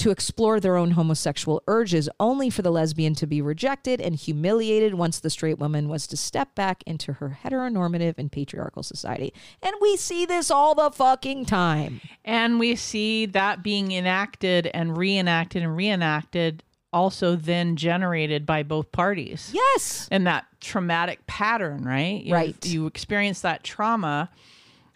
to 0.00 0.10
explore 0.10 0.60
their 0.60 0.76
own 0.76 0.92
homosexual 0.92 1.62
urges, 1.68 2.08
only 2.18 2.48
for 2.48 2.62
the 2.62 2.70
lesbian 2.72 3.14
to 3.14 3.26
be 3.26 3.42
rejected 3.42 4.00
and 4.00 4.14
humiliated 4.14 4.94
once 4.94 5.20
the 5.20 5.28
straight 5.28 5.58
woman 5.58 5.90
was 5.90 6.06
to 6.06 6.16
step 6.16 6.54
back 6.54 6.82
into 6.86 7.12
her 7.14 7.38
heteronormative 7.44 8.14
and 8.16 8.32
patriarchal 8.32 8.82
society. 8.82 9.34
And 9.62 9.74
we 9.80 9.98
see 9.98 10.24
this 10.24 10.50
all 10.50 10.74
the 10.74 10.90
fucking 10.90 11.44
time. 11.44 12.00
And 12.24 12.58
we 12.58 12.76
see 12.76 13.26
that 13.26 13.62
being 13.62 13.92
enacted 13.92 14.68
and 14.68 14.96
reenacted 14.96 15.62
and 15.62 15.76
reenacted 15.76 16.62
also 16.94 17.36
then 17.36 17.76
generated 17.76 18.46
by 18.46 18.62
both 18.62 18.90
parties. 18.92 19.50
Yes. 19.52 20.08
And 20.10 20.26
that 20.26 20.46
traumatic 20.60 21.26
pattern, 21.26 21.84
right? 21.84 22.24
You, 22.24 22.32
Right. 22.32 22.66
You 22.66 22.86
experience 22.86 23.42
that 23.42 23.64
trauma 23.64 24.30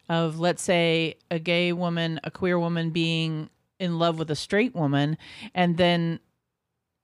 of, 0.09 0.41
let's 0.41 0.63
say, 0.63 1.17
a 1.31 1.39
gay 1.39 1.75
woman, 1.75 2.21
a 2.25 2.31
queer 2.31 2.59
woman 2.59 2.91
being 2.91 3.51
in 3.81 3.99
love 3.99 4.19
with 4.19 4.31
a 4.31 4.37
straight 4.37 4.75
woman, 4.75 5.17
and 5.55 5.77
then 5.77 6.21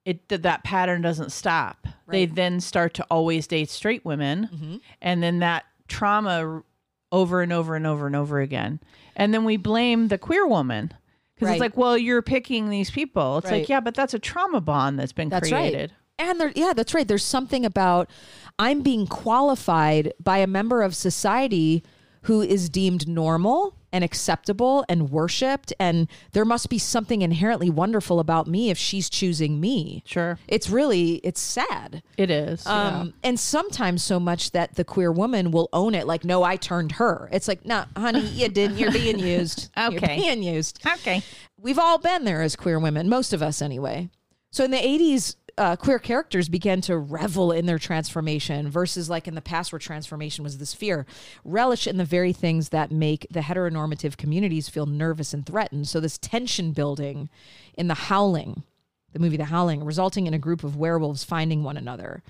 it 0.05 0.29
th- 0.29 0.43
that 0.43 0.65
pattern 0.65 1.03
doesn't 1.03 1.31
stop. 1.33 1.87
They 2.09 2.27
then 2.27 2.61
start 2.61 2.95
to 2.95 3.07
always 3.11 3.47
date 3.47 3.69
straight 3.71 4.05
women, 4.05 4.49
Mm-hmm. 4.53 4.77
and 5.03 5.23
then 5.23 5.39
that 5.41 5.65
trauma 5.89 6.62
over 7.12 7.43
and 7.43 7.53
over 7.53 7.75
and 7.77 7.87
over 7.87 8.07
and 8.07 8.15
over 8.17 8.41
again. 8.41 8.81
And 9.17 9.35
then 9.35 9.45
we 9.45 9.57
blame 9.57 10.09
the 10.09 10.19
queer 10.19 10.47
woman. 10.47 10.93
Because 11.35 11.47
Right. 11.49 11.53
it's 11.55 11.61
like, 11.61 11.77
well, 11.77 11.97
you're 11.99 12.23
picking 12.23 12.69
these 12.69 12.91
people. 12.91 13.39
It's 13.39 13.50
Right. 13.50 13.61
like, 13.61 13.69
yeah, 13.69 13.81
but 13.81 13.95
that's 13.95 14.12
a 14.15 14.19
trauma 14.19 14.61
bond 14.61 14.99
that's 14.99 15.12
been 15.12 15.29
That's 15.31 15.49
created. 15.49 15.91
right. 16.19 16.29
And 16.29 16.39
there, 16.41 16.53
yeah, 16.55 16.73
that's 16.75 16.93
right. 16.95 17.09
There's 17.09 17.25
something 17.25 17.65
about 17.65 18.11
I'm 18.59 18.83
being 18.83 19.07
qualified 19.07 20.12
by 20.23 20.39
a 20.39 20.47
member 20.47 20.83
of 20.83 20.95
society 20.95 21.83
who 22.23 22.43
is 22.43 22.69
deemed 22.69 23.09
normal 23.09 23.75
and 23.92 24.04
acceptable 24.04 24.85
and 24.88 25.11
worshipped. 25.11 25.73
And 25.78 26.09
there 26.32 26.44
must 26.44 26.68
be 26.68 26.78
something 26.78 27.23
inherently 27.23 27.70
wonderful 27.70 28.20
about 28.20 28.47
me 28.47 28.70
if 28.70 28.78
she's 28.78 29.09
choosing 29.11 29.61
me. 29.61 30.02
Sure. 30.06 30.38
It's 30.49 30.70
really, 30.70 31.14
it's 31.25 31.40
sad. 31.40 32.02
It 32.16 32.30
is. 32.30 32.64
yeah. 32.66 33.00
Um, 33.00 33.14
and 33.23 33.38
sometimes 33.38 34.02
so 34.02 34.20
much 34.20 34.52
that 34.52 34.75
the 34.75 34.85
queer 34.85 35.12
woman 35.12 35.50
will 35.50 35.68
own 35.73 35.94
it. 35.94 36.06
Like, 36.06 36.25
no, 36.25 36.42
I 36.42 36.56
turned 36.56 36.92
her. 36.92 37.28
It's 37.32 37.49
like, 37.49 37.64
no, 37.64 37.85
honey, 37.97 38.20
you 38.20 38.49
didn't. 38.49 38.78
You're 38.78 38.92
being 38.92 39.18
used. 39.38 39.70
Okay. 39.76 39.92
You're 39.92 40.00
being 40.00 40.42
used. 40.42 40.80
Okay. 40.87 41.23
We've 41.61 41.78
all 41.78 41.99
been 41.99 42.25
there 42.25 42.42
as 42.42 42.56
queer 42.56 42.78
women, 42.78 43.09
most 43.09 43.32
of 43.32 43.42
us 43.42 43.61
anyway. 43.61 44.09
So 44.52 44.64
in 44.64 44.70
the 44.73 44.78
80s, 44.78 45.37
uh, 45.61 45.76
queer 45.76 45.99
characters 45.99 46.49
began 46.49 46.81
to 46.81 46.97
revel 46.97 47.52
in 47.52 47.67
their 47.67 47.79
transformation 47.79 48.71
versus 48.71 49.11
like 49.11 49.29
in 49.29 49.35
the 49.35 49.43
past 49.43 49.71
where 49.71 49.79
transformation 49.79 50.43
was 50.43 50.57
this 50.57 50.73
fear. 50.73 51.05
Relish 51.45 51.87
in 51.87 51.99
the 51.99 52.05
very 52.05 52.33
things 52.33 52.71
that 52.71 52.90
make 52.90 53.26
the 53.31 53.40
heteronormative 53.40 54.17
communities 54.17 54.71
feel 54.71 54.87
nervous 54.87 55.35
and 55.35 55.45
threatened. 55.45 55.87
So 55.87 56.00
this 56.00 56.17
tension 56.17 56.73
building 56.73 57.29
in 57.75 57.88
The 57.88 57.95
Howling, 57.95 58.62
the 59.12 59.19
movie 59.19 59.37
The 59.37 59.45
Howling, 59.45 59.85
resulting 59.85 60.26
in 60.26 60.33
a 60.33 60.38
group 60.38 60.64
of 60.64 60.76
werewolves 60.76 61.25
finding 61.25 61.62
one 61.62 61.76
another. 61.76 62.23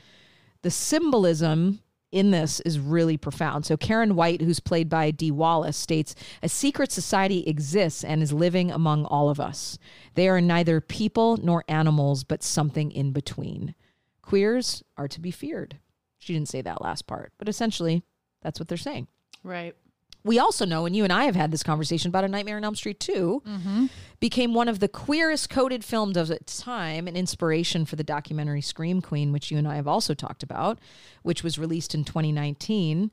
The 0.62 0.70
symbolism 0.72 1.78
in 2.12 2.30
this 2.30 2.60
is 2.60 2.78
really 2.78 3.16
profound. 3.16 3.64
So 3.66 3.76
Karen 3.76 4.16
White, 4.16 4.40
who's 4.40 4.60
played 4.60 4.88
by 4.88 5.10
Dee 5.10 5.30
Wallace, 5.30 5.76
states 5.76 6.14
a 6.42 6.48
secret 6.48 6.90
society 6.90 7.46
exists 7.46 8.04
and 8.04 8.22
is 8.22 8.32
living 8.32 8.70
among 8.70 9.04
all 9.04 9.30
of 9.30 9.40
us. 9.40 9.78
They 10.14 10.28
are 10.28 10.40
neither 10.40 10.80
people 10.80 11.36
nor 11.36 11.64
animals, 11.68 12.24
but 12.24 12.42
something 12.42 12.90
in 12.90 13.12
between. 13.12 13.74
Queers 14.22 14.82
are 14.96 15.08
to 15.08 15.20
be 15.20 15.30
feared. 15.30 15.78
She 16.18 16.32
didn't 16.32 16.48
say 16.48 16.62
that 16.62 16.82
last 16.82 17.06
part, 17.06 17.32
but 17.38 17.48
essentially 17.48 18.04
that's 18.42 18.60
what 18.60 18.68
they're 18.68 18.76
saying. 18.78 19.08
Right. 19.42 19.74
We 20.22 20.38
also 20.38 20.66
know, 20.66 20.84
and 20.84 20.94
you 20.94 21.04
and 21.04 21.12
I 21.12 21.24
have 21.24 21.34
had 21.34 21.50
this 21.50 21.62
conversation 21.62 22.08
about 22.10 22.24
A 22.24 22.28
Nightmare 22.28 22.58
on 22.58 22.64
Elm 22.64 22.74
Street 22.74 23.00
2, 23.00 23.42
became 24.20 24.52
one 24.52 24.68
of 24.68 24.78
the 24.78 24.88
queerest 24.88 25.48
coded 25.48 25.82
films 25.82 26.16
of 26.16 26.30
its 26.30 26.60
time, 26.60 27.08
an 27.08 27.16
inspiration 27.16 27.86
for 27.86 27.96
the 27.96 28.04
documentary 28.04 28.60
Scream 28.60 29.00
Queen, 29.00 29.32
which 29.32 29.50
you 29.50 29.56
and 29.56 29.66
I 29.66 29.76
have 29.76 29.88
also 29.88 30.12
talked 30.12 30.42
about, 30.42 30.78
which 31.22 31.42
was 31.42 31.58
released 31.58 31.94
in 31.94 32.04
2019. 32.04 33.10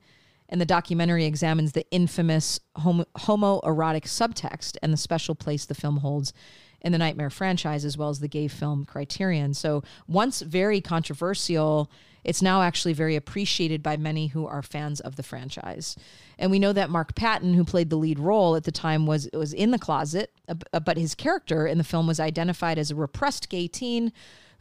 And 0.50 0.62
the 0.62 0.66
documentary 0.66 1.26
examines 1.26 1.74
the 1.74 1.90
infamous 1.92 2.60
homo- 2.76 3.06
homoerotic 3.18 4.04
subtext 4.04 4.78
and 4.82 4.92
the 4.94 4.98
special 4.98 5.36
place 5.36 5.66
the 5.66 5.76
film 5.76 5.98
holds 5.98 6.34
in 6.82 6.92
the 6.92 6.98
Nightmare 6.98 7.30
franchise, 7.30 7.84
as 7.84 7.98
well 7.98 8.10
as 8.10 8.20
the 8.20 8.28
gay 8.28 8.48
film 8.48 8.86
Criterion. 8.86 9.54
So, 9.54 9.84
once 10.08 10.42
very 10.42 10.80
controversial, 10.80 11.92
it's 12.24 12.42
now 12.42 12.62
actually 12.62 12.94
very 12.94 13.16
appreciated 13.16 13.82
by 13.82 13.98
many 13.98 14.28
who 14.28 14.46
are 14.46 14.62
fans 14.62 15.00
of 15.00 15.16
the 15.16 15.24
franchise. 15.24 15.96
And 16.39 16.51
we 16.51 16.60
know 16.60 16.72
that 16.74 16.89
Mark 16.89 17.15
Patton, 17.15 17.53
who 17.56 17.63
played 17.63 17.89
the 17.89 17.96
lead 17.98 18.20
role 18.20 18.56
at 18.56 18.63
the 18.63 18.72
time, 18.72 19.06
was 19.08 19.27
was 19.34 19.53
in 19.53 19.72
the 19.72 19.79
closet, 19.79 20.32
uh, 20.48 20.79
but 20.79 20.98
his 20.98 21.15
character 21.15 21.65
in 21.65 21.77
the 21.77 21.84
film 21.84 22.06
was 22.08 22.20
identified 22.20 22.77
as 22.77 22.91
a 22.91 22.96
repressed 22.96 23.50
gay 23.50 23.67
teen 23.67 24.12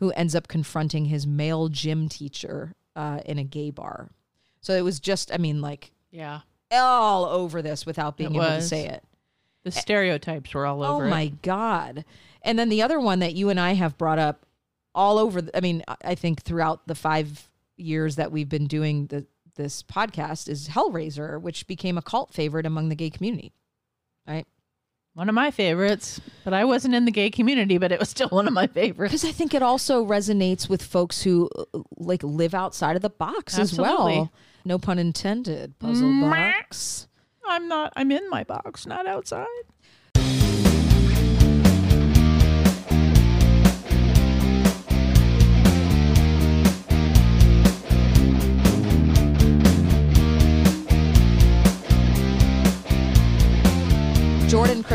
who 0.01 0.11
ends 0.13 0.35
up 0.35 0.49
confronting 0.49 1.07
his 1.07 1.27
male 1.27 1.69
gym 1.69 2.09
teacher 2.09 2.75
uh, 2.95 3.21
in 3.27 3.39
a 3.39 3.45
gay 3.45 3.71
bar. 3.71 4.11
So 4.61 4.73
it 4.75 4.83
was 4.83 5.01
just, 5.01 5.33
I 5.33 5.37
mean, 5.39 5.61
like 5.61 5.93
Yeah. 6.11 6.41
all 6.73 7.25
over 7.27 7.63
this 7.63 7.85
without 7.87 8.17
being 8.17 8.35
It 8.35 8.39
able 8.39 8.47
to 8.47 8.63
say 8.63 8.87
it. 8.89 9.05
The 9.65 9.71
stereotypes 9.71 10.53
were 10.55 10.65
all 10.67 10.83
over 10.83 11.05
Oh 11.05 11.07
it. 11.07 11.11
my 11.11 11.29
god! 11.43 12.05
And 12.43 12.59
then 12.59 12.69
the 12.69 12.83
other 12.83 13.01
one 13.01 13.19
that 13.21 13.35
you 13.35 13.49
and 13.51 13.59
I 13.61 13.73
have 13.75 13.99
brought 13.99 14.19
up 14.19 14.47
all 14.95 15.19
over. 15.19 15.43
I 15.55 15.61
mean, 15.61 15.83
I- 15.89 15.97
I 16.05 16.15
think 16.15 16.43
throughout 16.43 16.87
the 16.87 16.95
five 16.95 17.51
years 17.77 18.17
that 18.17 18.33
we've 18.33 18.49
been 18.49 18.67
doing 18.67 19.07
the, 19.09 19.27
this 19.57 19.83
podcast 19.83 20.49
is 20.49 20.69
Hellraiser, 20.69 21.41
which 21.41 21.67
became 21.67 21.99
a 21.99 22.03
cult 22.03 22.33
favorite 22.33 22.67
among 22.67 22.89
the 22.89 22.95
gay 22.95 23.11
community. 23.11 23.53
Right? 24.27 24.47
One 25.15 25.29
of 25.31 25.35
my 25.35 25.51
favorites, 25.51 26.21
but 26.45 26.53
I 26.53 26.65
wasn't 26.67 26.95
in 26.95 27.07
the 27.07 27.11
gay 27.11 27.31
community, 27.31 27.79
but 27.79 27.91
it 27.91 27.99
was 27.99 28.11
still 28.11 28.29
one 28.29 28.47
of 28.47 28.53
my 28.53 28.67
favorites. 28.67 29.13
Because 29.13 29.25
I 29.25 29.33
think 29.33 29.55
it 29.55 29.63
also 29.63 30.05
resonates 30.05 30.69
with 30.69 30.83
folks 30.83 31.23
who 31.23 31.49
like 31.97 32.23
live 32.23 32.55
outside 32.55 32.97
of 32.97 33.03
the 33.03 33.11
box 33.11 33.59
as 33.59 33.79
well. 33.79 34.31
No 34.67 34.79
pun 34.79 34.99
intended. 34.99 35.79
Puzzle 35.79 36.21
box. 36.21 37.09
I'm 37.49 37.67
not. 37.69 37.93
I'm 37.97 38.13
in 38.13 38.29
my 38.29 38.45
box, 38.45 38.87
not 38.87 39.07
outside. 39.07 39.47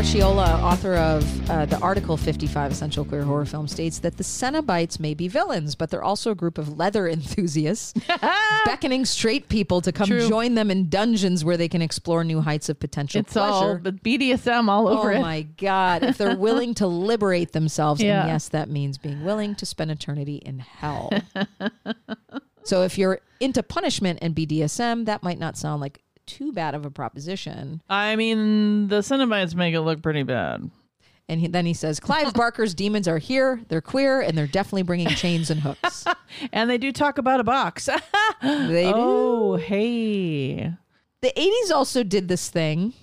Crucchiola, 0.02 0.60
author 0.60 0.94
of 0.96 1.48
uh, 1.50 1.64
the 1.64 1.78
article 1.78 2.16
55 2.16 2.72
Essential 2.72 3.04
Queer 3.04 3.22
Horror 3.22 3.44
Film, 3.46 3.68
states 3.68 4.00
that 4.00 4.16
the 4.16 4.24
Cenobites 4.24 4.98
may 4.98 5.14
be 5.14 5.28
villains, 5.28 5.76
but 5.76 5.90
they're 5.90 6.02
also 6.02 6.32
a 6.32 6.34
group 6.34 6.58
of 6.58 6.76
leather 6.76 7.06
enthusiasts 7.08 7.94
beckoning 8.64 9.04
straight 9.04 9.48
people 9.48 9.80
to 9.80 9.92
come 9.92 10.08
True. 10.08 10.28
join 10.28 10.56
them 10.56 10.72
in 10.72 10.88
dungeons 10.88 11.44
where 11.44 11.56
they 11.56 11.68
can 11.68 11.80
explore 11.80 12.24
new 12.24 12.40
heights 12.40 12.68
of 12.68 12.80
potential 12.80 13.20
It's 13.20 13.36
all 13.36 13.76
pleasure. 13.76 13.80
the 13.80 13.92
BDSM 13.92 14.68
all 14.68 14.88
Oh 14.88 14.98
over 14.98 15.12
it. 15.12 15.20
my 15.20 15.42
God. 15.42 16.02
If 16.02 16.18
they're 16.18 16.36
willing 16.36 16.74
to 16.74 16.86
liberate 16.88 17.52
themselves, 17.52 18.02
Yeah. 18.02 18.22
and 18.22 18.28
yes, 18.30 18.48
that 18.48 18.68
means 18.68 18.98
being 18.98 19.24
willing 19.24 19.54
to 19.54 19.64
spend 19.64 19.92
eternity 19.92 20.36
in 20.44 20.58
hell. 20.58 21.12
so 22.64 22.82
if 22.82 22.98
you're 22.98 23.20
into 23.38 23.62
punishment 23.62 24.18
and 24.20 24.34
BDSM, 24.34 25.04
that 25.04 25.22
might 25.22 25.38
not 25.38 25.56
sound 25.56 25.80
like 25.80 26.00
too 26.32 26.52
bad 26.52 26.74
of 26.74 26.84
a 26.86 26.90
proposition. 26.90 27.82
I 27.88 28.16
mean, 28.16 28.88
the 28.88 28.98
Cenobites 29.00 29.54
make 29.54 29.74
it 29.74 29.80
look 29.80 30.02
pretty 30.02 30.22
bad. 30.22 30.70
And 31.28 31.40
he, 31.40 31.46
then 31.46 31.66
he 31.66 31.74
says, 31.74 32.00
Clive 32.00 32.34
Barker's 32.34 32.74
demons 32.74 33.06
are 33.06 33.18
here. 33.18 33.60
They're 33.68 33.80
queer, 33.80 34.20
and 34.20 34.36
they're 34.36 34.46
definitely 34.46 34.82
bringing 34.82 35.08
chains 35.08 35.50
and 35.50 35.60
hooks. 35.60 36.04
And 36.50 36.70
they 36.70 36.78
do 36.78 36.92
talk 36.92 37.18
about 37.18 37.40
a 37.40 37.44
box. 37.44 37.88
They 38.42 38.84
do. 38.84 38.92
oh, 38.94 39.56
hey. 39.56 40.72
The 41.20 41.32
80s 41.36 41.70
also 41.70 42.02
did 42.02 42.26
this 42.28 42.48
thing 42.48 42.94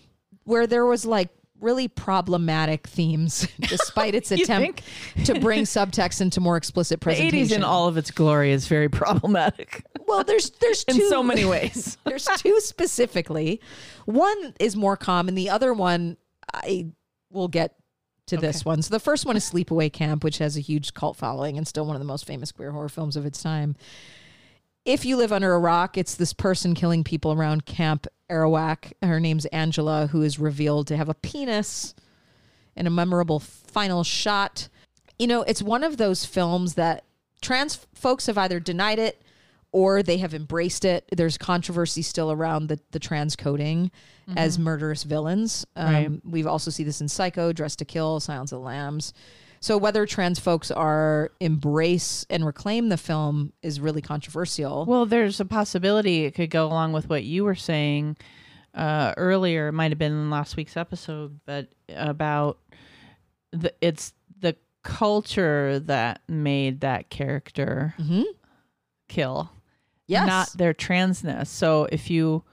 where 0.45 0.65
there 0.65 0.86
was 0.86 1.05
like 1.05 1.29
really 1.62 1.88
problematic 1.88 2.88
themes 2.88 3.48
despite 3.60 4.16
its 4.16 4.32
attempt 4.32 4.82
to 5.25 5.39
bring 5.39 5.63
subtext 5.63 6.22
into 6.22 6.39
more 6.39 6.58
explicit 6.58 7.00
The 7.00 7.06
presentation. 7.06 7.48
80s 7.48 7.56
in 7.58 7.63
all 7.63 7.88
of 7.88 7.98
its 7.98 8.12
glory 8.12 8.51
is 8.51 8.68
very 8.68 8.89
problematic 8.89 9.84
well, 10.10 10.24
there's 10.24 10.50
there's 10.60 10.84
two, 10.84 11.01
in 11.04 11.10
so 11.10 11.22
many 11.22 11.46
ways. 11.46 11.98
There's 12.04 12.25
two 12.38 12.60
specifically. 12.62 13.62
One 14.06 14.56
is 14.60 14.75
more 14.75 14.98
common. 14.98 15.36
The 15.36 15.51
other 15.51 15.72
one, 15.72 16.18
I 16.51 16.88
will 17.30 17.48
get 17.48 17.75
to 18.28 18.38
this 18.38 18.66
one. 18.66 18.82
So 18.82 18.94
the 18.94 19.00
first 19.00 19.25
one 19.25 19.38
is 19.38 19.50
Sleepaway 19.50 19.94
Camp, 19.94 20.24
which 20.24 20.39
has 20.39 20.58
a 20.58 20.62
huge 20.62 20.94
cult 20.94 21.16
following 21.16 21.58
and 21.58 21.68
still 21.68 21.86
one 21.86 21.96
of 21.96 22.00
the 22.00 22.06
most 22.06 22.25
famous 22.25 22.51
queer 22.51 22.72
horror 22.72 22.89
films 22.89 23.16
of 23.16 23.25
its 23.25 23.42
time. 23.42 23.75
If 24.89 25.05
you 25.05 25.17
live 25.17 25.31
under 25.31 25.53
a 25.53 25.60
rock, 25.60 26.00
it's 26.00 26.15
this 26.15 26.34
person 26.34 26.74
killing 26.74 27.03
people 27.03 27.31
around 27.31 27.67
Camp 27.67 28.08
Arawak. 28.27 28.91
Her 29.03 29.19
name's 29.19 29.46
Angela, 29.46 30.08
who 30.08 30.24
is 30.24 30.39
revealed 30.39 30.88
to 30.88 30.98
have 30.98 31.08
a 31.08 31.13
penis 31.13 31.93
in 32.75 32.88
a 32.88 32.89
memorable 32.89 33.39
final 33.39 34.03
shot. 34.03 34.67
You 35.19 35.27
know, 35.27 35.43
it's 35.43 35.62
one 35.62 35.84
of 35.84 35.98
those 35.98 36.25
films 36.25 36.74
that 36.74 37.03
trans 37.39 37.86
folks 37.93 38.25
have 38.25 38.39
either 38.39 38.60
denied 38.60 38.98
it 38.98 39.22
or 39.72 40.01
they 40.01 40.17
have 40.17 40.34
embraced 40.34 40.84
it. 40.86 41.08
There's 41.15 41.38
controversy 41.38 42.01
still 42.01 42.31
around 42.31 42.69
the, 42.69 42.79
the 42.89 42.98
trans 43.00 43.36
coding 43.36 43.91
as 44.36 44.58
murderous 44.58 45.03
villains. 45.03 45.67
Um, 45.75 45.93
Right. 45.93 46.10
We've 46.25 46.48
also 46.48 46.72
see 46.72 46.84
this 46.84 47.00
in 47.00 47.08
Psycho, 47.08 47.53
Dress 47.53 47.75
to 47.75 47.86
Kill, 47.86 48.19
Silence 48.19 48.51
of 48.51 48.62
the 48.62 48.65
Lambs. 48.65 49.13
So 49.62 49.78
whether 49.78 50.06
trans 50.06 50.39
folks 50.39 50.72
are 50.72 51.32
embrace 51.39 52.25
and 52.30 52.46
reclaim 52.46 52.89
the 52.89 52.98
film 52.98 53.51
is 53.62 53.80
really 53.82 54.01
controversial. 54.01 54.86
Well, 54.86 55.06
there's 55.06 55.39
a 55.39 55.46
possibility 55.46 56.25
it 56.25 56.32
could 56.36 56.50
go 56.50 56.66
along 56.68 56.94
with 56.94 57.10
what 57.10 57.24
you 57.24 57.44
were 57.44 57.56
saying 57.56 58.18
uh, 58.74 59.13
earlier. 59.18 59.68
It 59.68 59.74
might 59.74 59.92
have 59.92 59.98
been 60.00 60.12
in 60.13 60.30
last 60.30 60.56
week's 60.56 60.78
episode, 60.78 61.39
but 61.46 61.68
about 61.89 62.60
the 63.51 63.74
it's 63.82 64.13
the 64.39 64.56
culture 64.84 65.80
that 65.80 66.22
made 66.30 66.82
that 66.82 67.10
character 67.10 67.96
Mhm. 68.00 68.24
kill, 69.10 69.50
yes. 70.08 70.25
not 70.28 70.50
their 70.58 70.74
transness. 70.74 71.48
So 71.48 71.86
if 71.92 72.10
you 72.10 72.44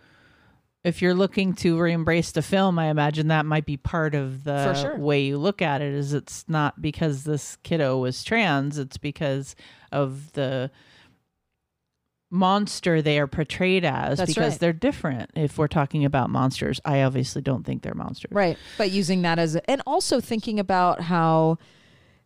if 0.86 1.02
you're 1.02 1.14
looking 1.14 1.52
to 1.52 1.76
re-embrace 1.80 2.30
the 2.30 2.42
film, 2.42 2.78
I 2.78 2.86
imagine 2.86 3.26
that 3.26 3.44
might 3.44 3.66
be 3.66 3.76
part 3.76 4.14
of 4.14 4.44
the 4.44 4.72
sure. 4.72 4.96
way 4.96 5.22
you 5.22 5.36
look 5.36 5.60
at 5.60 5.82
it. 5.82 5.92
Is 5.92 6.12
it's 6.12 6.44
not 6.46 6.80
because 6.80 7.24
this 7.24 7.58
kiddo 7.64 7.98
was 7.98 8.22
trans; 8.22 8.78
it's 8.78 8.96
because 8.96 9.56
of 9.90 10.32
the 10.32 10.70
monster 12.30 13.02
they 13.02 13.18
are 13.18 13.26
portrayed 13.26 13.84
as 13.84 14.18
That's 14.18 14.30
because 14.32 14.52
right. 14.52 14.60
they're 14.60 14.72
different. 14.72 15.30
If 15.34 15.58
we're 15.58 15.66
talking 15.66 16.04
about 16.04 16.30
monsters, 16.30 16.80
I 16.84 17.02
obviously 17.02 17.42
don't 17.42 17.66
think 17.66 17.82
they're 17.82 17.94
monsters. 17.94 18.30
Right. 18.30 18.56
But 18.78 18.92
using 18.92 19.22
that 19.22 19.40
as 19.40 19.56
a, 19.56 19.68
and 19.68 19.82
also 19.86 20.20
thinking 20.20 20.60
about 20.60 21.00
how 21.00 21.58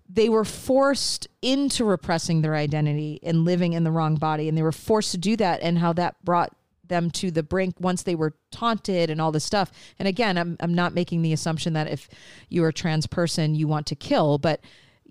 they 0.07 0.29
were 0.29 0.45
forced 0.45 1.29
into 1.40 1.85
repressing 1.85 2.43
their 2.43 2.57
identity 2.57 3.21
and 3.23 3.45
living 3.47 3.73
in 3.73 3.85
the 3.85 3.90
wrong 3.90 4.17
body 4.17 4.49
and 4.49 4.59
they 4.59 4.62
were 4.62 4.73
forced 4.73 5.12
to 5.12 5.19
do 5.19 5.37
that 5.37 5.61
and 5.62 5.79
how 5.79 5.93
that 5.93 6.23
brought 6.25 6.55
them 6.91 7.11
to 7.13 7.31
the 7.31 7.43
brink 7.43 7.77
once 7.81 8.03
they 8.03 8.15
were 8.15 8.35
taunted 8.53 9.09
and 9.09 9.19
all 9.19 9.33
this 9.33 9.45
stuff. 9.45 9.73
And 9.99 10.07
again, 10.07 10.37
I'm 10.37 10.59
I'm 10.61 10.75
not 10.75 10.93
making 10.93 11.23
the 11.23 11.33
assumption 11.33 11.73
that 11.73 11.89
if 11.89 12.11
you're 12.51 12.69
a 12.69 12.73
trans 12.75 13.07
person 13.07 13.55
you 13.55 13.67
want 13.67 13.87
to 13.87 13.95
kill, 13.95 14.37
but 14.37 14.61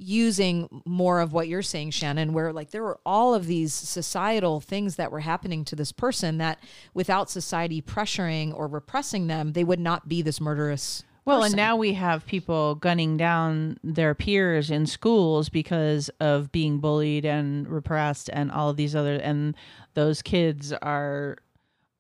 using 0.02 0.82
more 0.86 1.20
of 1.20 1.34
what 1.34 1.50
you're 1.50 1.62
saying 1.62 1.92
Shannon 1.92 2.32
where 2.32 2.54
like 2.54 2.72
there 2.72 2.84
were 2.84 3.00
all 3.06 3.34
of 3.34 3.48
these 3.48 3.74
societal 3.74 4.62
things 4.62 4.96
that 4.96 5.12
were 5.12 5.20
happening 5.20 5.65
to 5.65 5.76
this 5.76 5.92
person 5.92 6.38
that 6.38 6.58
without 6.94 7.30
society 7.30 7.82
pressuring 7.82 8.54
or 8.56 8.65
repressing 8.68 9.28
them 9.28 9.52
they 9.52 9.63
would 9.65 9.80
not 9.80 10.08
be 10.08 10.22
this 10.22 10.39
murderous 10.39 11.04
Well, 11.26 11.39
person. 11.42 11.48
and 11.52 11.58
now 11.58 11.76
we 11.76 11.94
have 11.96 12.26
people 12.26 12.76
gunning 12.76 13.18
down 13.18 13.78
their 13.84 14.15
peers 14.15 14.72
in 14.72 14.86
schools 14.86 15.50
because 15.50 16.10
of 16.22 16.50
being 16.54 16.80
bullied 16.80 17.26
and 17.26 17.68
repressed 17.68 18.30
and 18.32 18.54
all 18.54 18.70
of 18.70 18.78
these 18.78 18.96
other 18.96 19.15
and 19.15 19.54
those 19.96 20.22
kids 20.22 20.72
are 20.72 21.36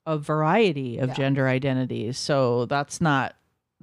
a 0.09 0.17
variety 0.17 0.97
of 0.97 1.09
Yeah. 1.09 1.13
gender 1.15 1.47
identities. 1.47 2.17
So 2.17 2.65
that's 2.65 2.99
not 2.99 3.35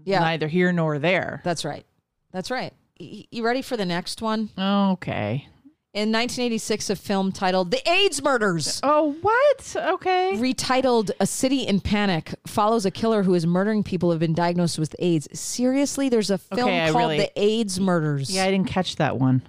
Yeah. 0.04 0.18
neither 0.20 0.48
here 0.48 0.72
nor 0.72 0.98
there. 0.98 1.40
That's 1.44 1.64
right. 1.64 1.86
That's 2.32 2.50
right. 2.50 2.72
Y- 3.00 3.24
You 3.30 3.44
ready 3.44 3.62
for 3.62 3.76
the 3.76 3.84
next 3.86 4.20
one? 4.22 4.50
Okay. 4.58 5.46
In 5.94 6.10
1986, 6.10 6.90
a 6.90 6.96
film 6.96 7.32
titled 7.32 7.70
The 7.70 7.80
AIDS 7.88 8.22
Murders, 8.22 8.80
Oh, 8.82 9.16
what? 9.22 9.76
Okay. 9.94 10.32
retitled 10.36 11.10
A 11.20 11.26
City 11.26 11.62
in 11.62 11.80
Panic, 11.80 12.34
follows 12.46 12.84
a 12.84 12.90
killer 12.90 13.22
who 13.22 13.32
is 13.32 13.46
murdering 13.46 13.82
people 13.82 14.08
who 14.08 14.12
have 14.12 14.20
been 14.20 14.34
diagnosed 14.34 14.78
with 14.78 14.94
AIDS. 14.98 15.26
Seriously, 15.32 16.08
there's 16.10 16.30
a 16.30 16.36
film 16.36 16.68
Okay, 16.68 16.86
called 16.90 16.96
really- 16.96 17.18
The 17.18 17.30
AIDS 17.40 17.80
Murders. 17.80 18.30
Yeah, 18.30 18.44
I 18.44 18.50
didn't 18.50 18.68
catch 18.68 18.96
that 18.96 19.18
one. 19.18 19.40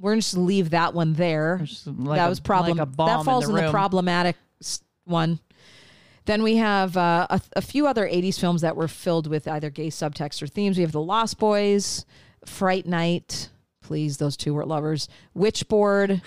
We're 0.00 0.12
going 0.12 0.20
to 0.20 0.26
just 0.26 0.36
leave 0.38 0.70
that 0.70 0.94
one 0.94 1.12
there. 1.14 1.60
Like 1.86 2.18
that 2.18 2.26
a- 2.26 2.28
was 2.30 2.40
problem. 2.40 2.78
like 2.78 2.82
a 2.82 2.90
bomb 2.90 3.06
that 3.08 3.24
falls 3.24 3.44
in 3.44 3.50
in 3.50 3.56
the, 3.56 3.62
the, 3.64 3.70
problematic 3.70 4.36
one. 5.04 5.40
Then 6.26 6.42
we 6.42 6.56
have 6.56 6.96
uh, 6.96 7.26
a, 7.30 7.40
a 7.56 7.62
few 7.62 7.86
other 7.86 8.06
80s 8.06 8.38
films 8.38 8.60
that 8.62 8.76
were 8.76 8.88
filled 8.88 9.26
with 9.26 9.48
either 9.48 9.70
gay 9.70 9.88
subtext 9.88 10.42
or 10.42 10.46
themes. 10.46 10.76
We 10.76 10.82
have 10.82 10.92
The 10.92 11.00
Lost 11.00 11.38
Boys, 11.38 12.04
Fright 12.44 12.84
Night. 12.86 13.48
Please, 13.82 14.16
those 14.18 14.36
two 14.36 14.52
were 14.52 14.66
lovers. 14.66 15.08
Witchboard, 15.36 16.20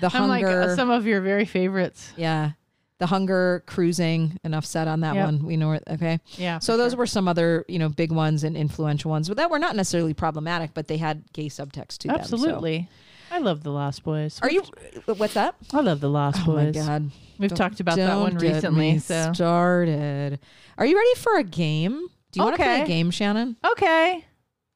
The 0.00 0.10
I'm 0.14 0.28
like 0.28 0.44
Hunger. 0.44 0.62
uh, 0.62 0.76
some 0.76 0.90
of 0.90 1.06
your 1.06 1.20
very 1.20 1.44
favorites. 1.46 2.12
yeah. 2.16 2.52
The 2.98 3.06
Hunger, 3.06 3.62
Cruising. 3.64 4.40
Enough 4.42 4.66
said 4.66 4.88
on 4.88 5.00
that 5.00 5.14
Yep. 5.14 5.24
one. 5.24 5.46
We 5.46 5.56
know 5.56 5.70
it. 5.70 5.84
Okay. 5.88 6.18
Yeah. 6.36 6.58
So 6.58 6.76
those 6.76 6.92
sure. 6.92 6.98
were 6.98 7.06
some 7.06 7.28
other, 7.28 7.64
you 7.68 7.78
know, 7.78 7.88
big 7.88 8.10
ones 8.10 8.42
and 8.42 8.56
influential 8.56 9.08
ones, 9.08 9.28
but 9.28 9.36
that 9.36 9.50
were 9.52 9.60
not 9.60 9.76
necessarily 9.76 10.14
problematic, 10.14 10.72
but 10.74 10.88
they 10.88 10.96
had 10.96 11.22
gay 11.32 11.46
subtext 11.46 11.98
to 11.98 12.08
them. 12.08 12.16
so- 12.16 12.20
absolutely. 12.22 12.88
I 13.30 13.38
love 13.38 13.62
the 13.62 13.70
Lost 13.70 14.02
Boys. 14.04 14.38
Are 14.42 14.50
you? 14.50 14.62
What's 15.06 15.34
that? 15.34 15.54
I 15.72 15.80
love 15.80 16.00
the 16.00 16.08
Lost 16.08 16.40
Oh 16.46 16.52
my 16.54 16.66
Boys. 16.66 16.74
god. 16.76 17.10
We've 17.38 17.50
Don't- 17.50 17.56
talked 17.58 17.80
about 17.80 17.96
that 17.96 18.06
Don't 18.06 18.22
one 18.22 18.36
get 18.36 18.54
recently. 18.54 18.92
me 18.92 18.98
So 18.98 19.32
started. 19.32 20.40
Are 20.76 20.86
you 20.86 20.96
ready 20.96 21.14
for 21.16 21.36
a 21.38 21.44
game? 21.44 22.08
Do 22.32 22.40
you 22.40 22.44
want 22.44 22.56
to 22.56 22.62
play 22.62 22.80
a 22.80 22.82
Okay. 22.82 22.86
game, 22.86 23.10
Shannon? 23.10 23.56
okay, 23.72 24.24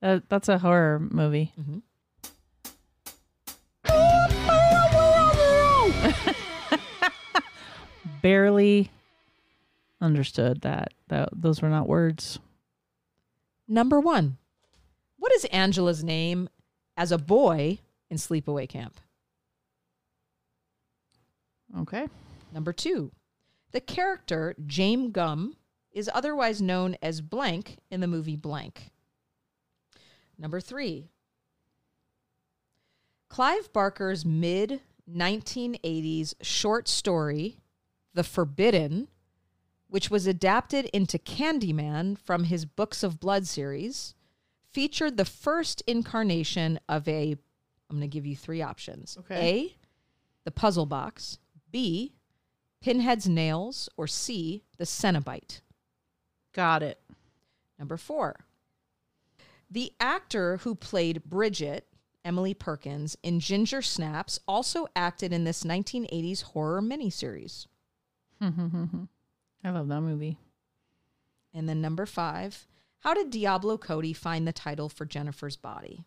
uh, 0.02 0.20
that's 0.28 0.48
a 0.48 0.58
horror 0.58 0.98
movie. 1.00 1.52
Mhm. 1.60 1.82
Barely 8.22 8.90
understood 10.00 10.62
that. 10.62 10.92
That 11.08 11.28
those 11.32 11.60
were 11.62 11.68
not 11.68 11.88
words. 11.88 12.38
Number 13.68 14.00
one. 14.00 14.38
What 15.18 15.32
is 15.34 15.44
Angela's 15.46 16.02
name 16.02 16.48
as 16.96 17.12
a 17.12 17.18
boy 17.18 17.78
in 18.12 18.18
Sleepaway 18.18 18.68
Camp? 18.68 19.00
Okay. 21.78 22.06
Number 22.52 22.74
two. 22.74 23.10
The 23.72 23.80
character 23.80 24.54
James 24.66 25.12
Gum 25.12 25.56
is 25.90 26.10
otherwise 26.12 26.60
known 26.60 26.94
as 27.00 27.22
blank 27.22 27.78
in 27.90 28.00
the 28.00 28.06
movie 28.06 28.36
Blank. 28.36 28.90
Number 30.38 30.60
three. 30.60 31.08
Clive 33.30 33.72
Barker's 33.72 34.26
mid 34.26 34.82
1980s 35.10 36.34
short 36.42 36.88
story, 36.88 37.60
The 38.12 38.24
Forbidden, 38.24 39.08
which 39.88 40.10
was 40.10 40.26
adapted 40.26 40.84
into 40.92 41.18
Candyman 41.18 42.18
from 42.18 42.44
his 42.44 42.66
Books 42.66 43.02
of 43.02 43.18
Blood 43.18 43.46
series, 43.46 44.14
featured 44.70 45.16
the 45.16 45.24
first 45.24 45.82
incarnation 45.86 46.78
of 46.90 47.08
a. 47.08 47.36
I'm 47.92 47.98
going 47.98 48.08
to 48.10 48.12
give 48.12 48.24
you 48.24 48.34
three 48.34 48.62
options. 48.62 49.18
Okay. 49.20 49.36
A, 49.36 49.76
the 50.44 50.50
puzzle 50.50 50.86
box. 50.86 51.38
B, 51.70 52.14
Pinhead's 52.80 53.28
nails. 53.28 53.88
Or 53.98 54.06
C, 54.06 54.64
the 54.78 54.84
Cenobite. 54.84 55.60
Got 56.54 56.82
it. 56.82 56.98
Number 57.78 57.98
four. 57.98 58.46
The 59.70 59.92
actor 60.00 60.58
who 60.58 60.74
played 60.74 61.24
Bridget, 61.24 61.86
Emily 62.24 62.54
Perkins, 62.54 63.16
in 63.22 63.40
Ginger 63.40 63.82
Snaps 63.82 64.40
also 64.48 64.86
acted 64.96 65.32
in 65.32 65.44
this 65.44 65.64
1980s 65.64 66.42
horror 66.42 66.80
miniseries. 66.80 67.66
I 69.64 69.70
love 69.70 69.88
that 69.88 70.00
movie. 70.00 70.38
And 71.54 71.68
then 71.68 71.80
number 71.80 72.06
five. 72.06 72.66
How 73.00 73.14
did 73.14 73.30
Diablo 73.30 73.76
Cody 73.76 74.12
find 74.12 74.46
the 74.46 74.52
title 74.52 74.88
for 74.88 75.04
Jennifer's 75.04 75.56
body? 75.56 76.04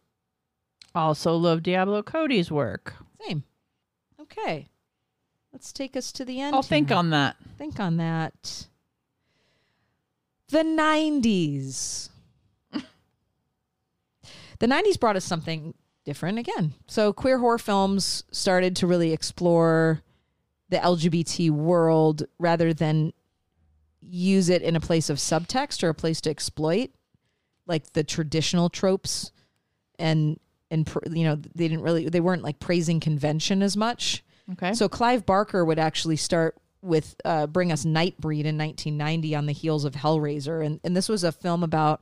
Also 0.96 1.36
love 1.36 1.62
Diablo 1.62 2.02
Cody's 2.02 2.50
work. 2.50 2.96
Same. 3.28 3.44
Okay. 4.22 4.70
Let's 5.52 5.72
take 5.74 5.96
us 5.96 6.12
to 6.14 6.26
the 6.26 6.42
end. 6.42 6.56
I'll 6.56 6.62
think 6.62 6.92
on 6.92 7.12
that. 7.12 7.36
Think 7.58 7.80
on 7.80 7.98
that. 7.98 8.68
The 10.50 10.64
90s. 10.64 12.10
the 12.74 12.84
90s 14.68 15.00
brought 15.00 15.16
us 15.16 15.26
something 15.26 15.74
different 16.06 16.40
again. 16.40 16.74
So, 16.88 17.12
queer 17.14 17.40
horror 17.40 17.58
films 17.58 18.24
started 18.32 18.76
to 18.78 18.88
really 18.88 19.12
explore 19.12 20.02
the 20.70 20.78
LGBT 20.78 21.52
world 21.52 22.24
rather 22.40 22.74
than 22.74 23.14
use 24.02 24.50
it 24.50 24.62
in 24.62 24.76
a 24.76 24.80
place 24.80 25.10
of 25.10 25.18
subtext 25.18 25.84
or 25.84 25.90
a 25.90 25.96
place 25.96 26.22
to 26.22 26.30
exploit 26.30 26.92
like 27.66 27.94
the 27.94 28.04
traditional 28.04 28.70
tropes 28.70 29.32
and 29.98 30.40
and 30.72 30.86
pr- 30.86 31.00
you 31.12 31.24
know 31.24 31.36
they 31.36 31.68
didn't 31.68 31.82
really 31.82 32.10
they 32.10 32.20
weren't 32.20 32.44
like 32.44 32.60
praising 32.60 33.00
convention 33.00 33.62
as 33.62 33.76
much. 33.78 34.24
Okay. 34.54 34.74
so 34.76 34.88
clive 34.88 35.26
barker 35.26 35.66
would 35.66 35.80
actually 35.80 36.18
start 36.18 36.56
with 36.86 37.16
uh, 37.26 37.48
bring 37.48 37.72
us 37.72 37.84
nightbreed 37.84 38.46
in 38.46 38.58
1990 38.58 39.36
on 39.36 39.48
the 39.48 39.52
heels 39.52 39.86
of 39.86 39.94
hellraiser. 39.94 40.64
And, 40.64 40.80
and 40.84 40.96
this 40.96 41.10
was 41.10 41.24
a 41.24 41.32
film 41.32 41.64
about 41.64 42.02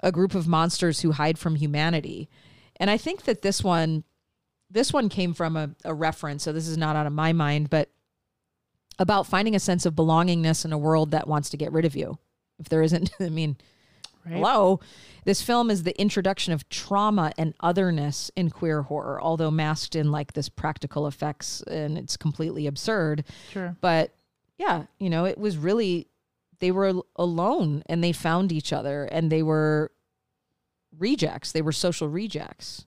a 0.00 0.12
group 0.12 0.34
of 0.34 0.46
monsters 0.46 1.00
who 1.00 1.12
hide 1.12 1.38
from 1.38 1.56
humanity. 1.56 2.28
And 2.76 2.90
i 2.90 2.96
think 2.96 3.24
that 3.24 3.42
this 3.42 3.62
one 3.62 4.04
this 4.70 4.92
one 4.92 5.08
came 5.08 5.34
from 5.34 5.56
a, 5.56 5.70
a 5.84 5.94
reference 5.94 6.42
so 6.42 6.52
this 6.52 6.68
is 6.68 6.78
not 6.78 6.96
out 6.96 7.06
of 7.06 7.12
my 7.12 7.32
mind 7.32 7.70
but 7.70 7.90
about 8.98 9.26
finding 9.26 9.54
a 9.54 9.60
sense 9.60 9.86
of 9.86 9.94
belongingness 9.94 10.64
in 10.64 10.72
a 10.72 10.78
world 10.78 11.12
that 11.12 11.28
wants 11.28 11.50
to 11.50 11.56
get 11.56 11.72
rid 11.72 11.84
of 11.84 11.96
you. 11.96 12.18
If 12.58 12.68
there 12.68 12.82
isn't 12.82 13.10
i 13.20 13.28
mean 13.28 13.56
Right. 14.24 14.34
hello 14.34 14.78
this 15.24 15.42
film 15.42 15.68
is 15.70 15.82
the 15.82 16.00
introduction 16.00 16.52
of 16.52 16.68
trauma 16.68 17.32
and 17.36 17.54
otherness 17.60 18.30
in 18.36 18.50
queer 18.50 18.82
horror 18.82 19.20
although 19.20 19.50
masked 19.50 19.96
in 19.96 20.12
like 20.12 20.34
this 20.34 20.48
practical 20.48 21.06
effects 21.08 21.60
and 21.62 21.98
it's 21.98 22.16
completely 22.16 22.66
absurd 22.68 23.24
Sure. 23.50 23.76
but 23.80 24.14
yeah 24.58 24.84
you 25.00 25.10
know 25.10 25.24
it 25.24 25.38
was 25.38 25.56
really 25.56 26.06
they 26.60 26.70
were 26.70 26.92
alone 27.16 27.82
and 27.86 28.04
they 28.04 28.12
found 28.12 28.52
each 28.52 28.72
other 28.72 29.04
and 29.06 29.30
they 29.32 29.42
were 29.42 29.90
rejects 30.98 31.52
they 31.52 31.62
were 31.62 31.72
social 31.72 32.08
rejects 32.08 32.86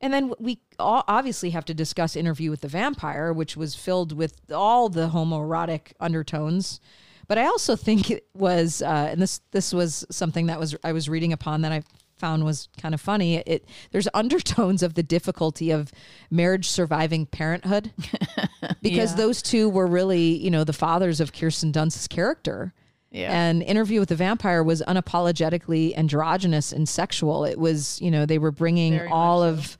and 0.00 0.12
then 0.12 0.32
we 0.38 0.60
obviously 0.78 1.50
have 1.50 1.64
to 1.66 1.74
discuss 1.74 2.16
interview 2.16 2.50
with 2.50 2.62
the 2.62 2.68
vampire 2.68 3.32
which 3.32 3.56
was 3.56 3.74
filled 3.74 4.12
with 4.12 4.50
all 4.52 4.88
the 4.88 5.08
homoerotic 5.10 5.92
undertones 6.00 6.80
but 7.28 7.38
i 7.38 7.44
also 7.44 7.76
think 7.76 8.10
it 8.10 8.26
was 8.34 8.82
uh, 8.82 9.08
and 9.10 9.20
this 9.22 9.40
this 9.52 9.72
was 9.72 10.04
something 10.10 10.46
that 10.46 10.58
was 10.58 10.74
i 10.82 10.92
was 10.92 11.08
reading 11.08 11.32
upon 11.32 11.62
that 11.62 11.70
i 11.72 11.82
found 12.18 12.44
was 12.44 12.68
kind 12.80 12.94
of 12.94 13.00
funny 13.00 13.36
it 13.36 13.64
there's 13.92 14.08
undertones 14.14 14.82
of 14.82 14.94
the 14.94 15.02
difficulty 15.04 15.70
of 15.70 15.92
marriage 16.30 16.68
surviving 16.68 17.26
parenthood 17.26 17.92
because 18.82 19.12
Yeah. 19.12 19.16
those 19.18 19.40
two 19.40 19.68
were 19.68 19.86
really 19.86 20.36
you 20.36 20.50
know 20.50 20.64
the 20.64 20.72
fathers 20.72 21.20
of 21.20 21.32
kirsten 21.32 21.70
dunst's 21.70 22.08
character 22.08 22.72
Yeah. 23.12 23.30
and 23.32 23.62
Interview 23.62 24.00
with 24.00 24.08
the 24.08 24.16
Vampire 24.16 24.62
was 24.64 24.82
unapologetically 24.82 25.96
androgynous 25.96 26.72
and 26.72 26.86
sexual. 26.88 27.44
It 27.46 27.58
was, 27.58 27.98
you 28.02 28.10
know, 28.10 28.26
they 28.26 28.38
were 28.38 28.50
bringing 28.52 28.98
Very 28.98 29.08
all 29.08 29.42
of 29.42 29.78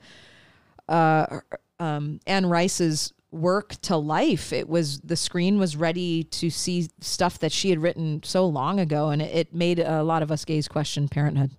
uh, 0.87 1.41
um, 1.79 2.19
Anne 2.25 2.47
Rice's 2.47 3.13
work 3.31 3.75
to 3.81 3.95
life. 3.95 4.51
It 4.53 4.67
was 4.67 4.99
the 5.01 5.15
screen 5.15 5.59
was 5.59 5.75
ready 5.75 6.23
to 6.25 6.49
see 6.49 6.89
stuff 6.99 7.39
that 7.39 7.51
she 7.51 7.69
had 7.69 7.81
written 7.81 8.21
so 8.23 8.45
long 8.45 8.79
ago, 8.79 9.09
and 9.09 9.21
it, 9.21 9.35
it 9.35 9.53
made 9.53 9.79
a 9.79 10.03
lot 10.03 10.23
of 10.23 10.31
us 10.31 10.45
gays 10.45 10.67
question 10.67 11.07
parenthood. 11.07 11.51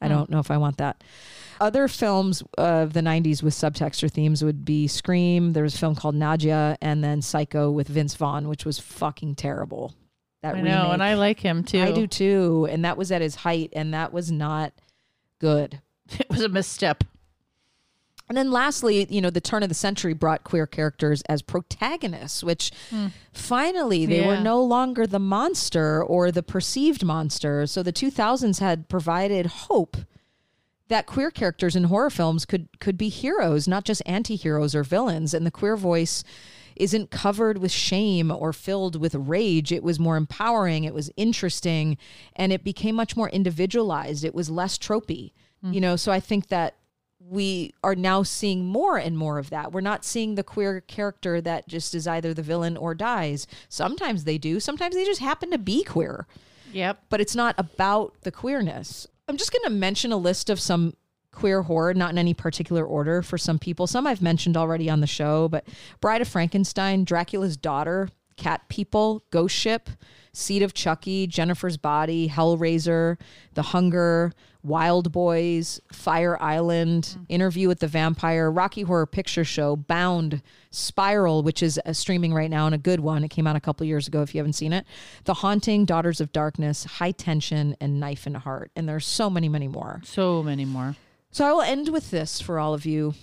I 0.00 0.06
hmm. 0.06 0.14
don't 0.14 0.30
know 0.30 0.40
if 0.40 0.50
I 0.50 0.56
want 0.56 0.78
that. 0.78 1.02
Other 1.60 1.86
films 1.86 2.42
of 2.58 2.92
the 2.92 3.00
90s 3.00 3.42
with 3.42 3.54
subtext 3.54 4.02
or 4.02 4.08
themes 4.08 4.42
would 4.42 4.64
be 4.64 4.88
Scream. 4.88 5.52
There 5.52 5.62
was 5.62 5.74
a 5.74 5.78
film 5.78 5.94
called 5.94 6.16
Nadja, 6.16 6.76
and 6.80 7.04
then 7.04 7.22
Psycho 7.22 7.70
with 7.70 7.88
Vince 7.88 8.14
Vaughn, 8.14 8.48
which 8.48 8.64
was 8.64 8.78
fucking 8.78 9.36
terrible. 9.36 9.94
That 10.42 10.56
I 10.56 10.60
know, 10.60 10.90
and 10.90 11.02
I 11.02 11.14
like 11.14 11.38
him 11.38 11.62
too. 11.62 11.80
I 11.80 11.92
do 11.92 12.08
too. 12.08 12.66
And 12.68 12.84
that 12.84 12.96
was 12.96 13.12
at 13.12 13.22
his 13.22 13.36
height, 13.36 13.72
and 13.74 13.94
that 13.94 14.12
was 14.12 14.30
not 14.30 14.72
good. 15.38 15.80
It 16.18 16.28
was 16.28 16.42
a 16.42 16.48
misstep. 16.48 17.04
And 18.32 18.36
then 18.38 18.50
lastly, 18.50 19.06
you 19.10 19.20
know, 19.20 19.28
the 19.28 19.42
turn 19.42 19.62
of 19.62 19.68
the 19.68 19.74
century 19.74 20.14
brought 20.14 20.42
queer 20.42 20.66
characters 20.66 21.20
as 21.28 21.42
protagonists, 21.42 22.42
which 22.42 22.70
hmm. 22.88 23.08
finally 23.34 24.06
they 24.06 24.26
were 24.26 24.40
no 24.40 24.62
longer 24.62 25.06
the 25.06 25.18
monster 25.18 26.02
or 26.02 26.32
the 26.32 26.42
perceived 26.42 27.04
monster. 27.04 27.66
So 27.66 27.82
the 27.82 27.92
2000s 27.92 28.58
had 28.58 28.88
provided 28.88 29.44
hope 29.44 29.98
that 30.88 31.04
queer 31.04 31.30
characters 31.30 31.76
in 31.76 31.84
horror 31.84 32.08
films 32.08 32.46
could 32.46 32.68
could 32.80 32.96
be 32.96 33.10
heroes, 33.10 33.68
not 33.68 33.84
just 33.84 34.00
anti-heroes 34.06 34.74
or 34.74 34.82
villains, 34.82 35.34
and 35.34 35.44
the 35.44 35.50
queer 35.50 35.76
voice 35.76 36.24
isn't 36.74 37.10
covered 37.10 37.58
with 37.58 37.70
shame 37.70 38.30
or 38.30 38.54
filled 38.54 38.96
with 38.96 39.14
rage. 39.14 39.72
It 39.72 39.82
was 39.82 40.00
more 40.00 40.16
empowering, 40.16 40.84
it 40.84 40.94
was 40.94 41.10
interesting, 41.18 41.98
and 42.34 42.50
it 42.50 42.64
became 42.64 42.94
much 42.94 43.14
more 43.14 43.28
individualized. 43.28 44.24
It 44.24 44.34
was 44.34 44.48
less 44.48 44.78
tropey. 44.78 45.32
Hmm. 45.60 45.74
You 45.74 45.82
know, 45.82 45.96
so 45.96 46.10
I 46.10 46.18
think 46.18 46.48
that 46.48 46.76
we 47.32 47.72
are 47.82 47.94
now 47.94 48.22
seeing 48.22 48.64
more 48.66 48.98
and 48.98 49.16
more 49.16 49.38
of 49.38 49.48
that. 49.50 49.72
We're 49.72 49.80
not 49.80 50.04
seeing 50.04 50.34
the 50.34 50.42
queer 50.44 50.82
character 50.82 51.40
that 51.40 51.66
just 51.66 51.94
is 51.94 52.06
either 52.06 52.34
the 52.34 52.42
villain 52.42 52.76
or 52.76 52.94
dies. 52.94 53.46
Sometimes 53.70 54.24
they 54.24 54.36
do, 54.36 54.60
sometimes 54.60 54.94
they 54.94 55.04
just 55.06 55.20
happen 55.20 55.50
to 55.50 55.58
be 55.58 55.82
queer 55.82 56.26
Yep. 56.72 57.04
but 57.08 57.20
it's 57.20 57.34
not 57.34 57.54
about 57.56 58.14
the 58.22 58.30
queerness. 58.30 59.06
I'm 59.28 59.36
just 59.38 59.50
going 59.52 59.64
to 59.64 59.70
mention 59.70 60.12
a 60.12 60.16
list 60.18 60.50
of 60.50 60.60
some 60.60 60.94
queer 61.32 61.62
horror, 61.62 61.94
not 61.94 62.10
in 62.10 62.18
any 62.18 62.34
particular 62.34 62.84
order 62.84 63.22
for 63.22 63.38
some 63.38 63.58
people. 63.58 63.86
Some 63.86 64.06
I've 64.06 64.20
mentioned 64.20 64.56
already 64.56 64.90
on 64.90 65.00
the 65.00 65.06
show, 65.06 65.48
but 65.48 65.66
Bride 66.02 66.20
of 66.20 66.28
Frankenstein, 66.28 67.04
Dracula's 67.04 67.56
Daughter, 67.56 68.10
Cat 68.36 68.68
People, 68.68 69.24
Ghost 69.30 69.54
Ship, 69.56 69.88
Seed 70.34 70.62
of 70.62 70.74
Chucky, 70.74 71.26
Jennifer's 71.26 71.76
Body, 71.78 72.28
Hellraiser, 72.28 73.18
The 73.54 73.62
Hunger, 73.62 74.32
Wild 74.64 75.10
Boys, 75.10 75.80
Fire 75.92 76.40
Island, 76.40 77.16
Interview 77.28 77.68
with 77.68 77.80
the 77.80 77.88
Vampire, 77.88 78.50
Rocky 78.50 78.82
Horror 78.82 79.06
Picture 79.06 79.44
Show, 79.44 79.74
Bound, 79.76 80.40
Spiral, 80.70 81.42
which 81.42 81.62
is 81.62 81.80
uh, 81.84 81.92
streaming 81.92 82.32
right 82.32 82.50
now 82.50 82.66
and 82.66 82.74
a 82.74 82.78
good 82.78 83.00
one. 83.00 83.24
It 83.24 83.28
came 83.28 83.46
out 83.46 83.56
a 83.56 83.60
couple 83.60 83.86
years 83.86 84.06
ago 84.06 84.22
if 84.22 84.34
you 84.34 84.38
haven't 84.38 84.52
seen 84.52 84.72
it. 84.72 84.86
The 85.24 85.34
Haunting, 85.34 85.84
Daughters 85.84 86.20
of 86.20 86.32
Darkness, 86.32 86.84
High 86.84 87.10
Tension, 87.10 87.76
and 87.80 87.98
Knife 87.98 88.26
and 88.26 88.36
Heart. 88.36 88.70
And 88.76 88.88
there's 88.88 89.06
so 89.06 89.28
many, 89.28 89.48
many 89.48 89.68
more. 89.68 90.00
So 90.04 90.42
many 90.42 90.64
more. 90.64 90.96
So 91.30 91.44
I 91.44 91.52
will 91.52 91.62
end 91.62 91.88
with 91.88 92.10
this 92.10 92.40
for 92.40 92.58
all 92.58 92.74
of 92.74 92.86
you. 92.86 93.14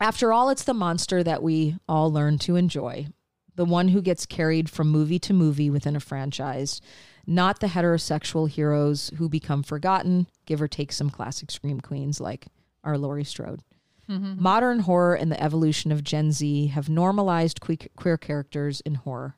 After 0.00 0.32
all, 0.32 0.48
it's 0.48 0.64
the 0.64 0.72
monster 0.72 1.22
that 1.22 1.42
we 1.42 1.76
all 1.86 2.10
learn 2.10 2.38
to 2.38 2.56
enjoy, 2.56 3.08
the 3.54 3.66
one 3.66 3.88
who 3.88 4.00
gets 4.00 4.24
carried 4.24 4.70
from 4.70 4.88
movie 4.88 5.18
to 5.18 5.34
movie 5.34 5.68
within 5.68 5.94
a 5.94 6.00
franchise, 6.00 6.80
not 7.26 7.60
the 7.60 7.68
heterosexual 7.68 8.48
heroes 8.48 9.10
who 9.16 9.28
become 9.28 9.62
forgotten, 9.62 10.26
give 10.46 10.60
or 10.60 10.68
take 10.68 10.92
some 10.92 11.10
classic 11.10 11.50
scream 11.50 11.80
queens 11.80 12.20
like 12.20 12.46
our 12.84 12.98
Laurie 12.98 13.24
Strode. 13.24 13.60
Mm-hmm. 14.08 14.42
Modern 14.42 14.80
horror 14.80 15.14
and 15.14 15.30
the 15.30 15.42
evolution 15.42 15.92
of 15.92 16.02
Gen 16.02 16.32
Z 16.32 16.68
have 16.68 16.88
normalized 16.88 17.60
que- 17.60 17.88
queer 17.96 18.16
characters 18.16 18.80
in 18.80 18.96
horror. 18.96 19.36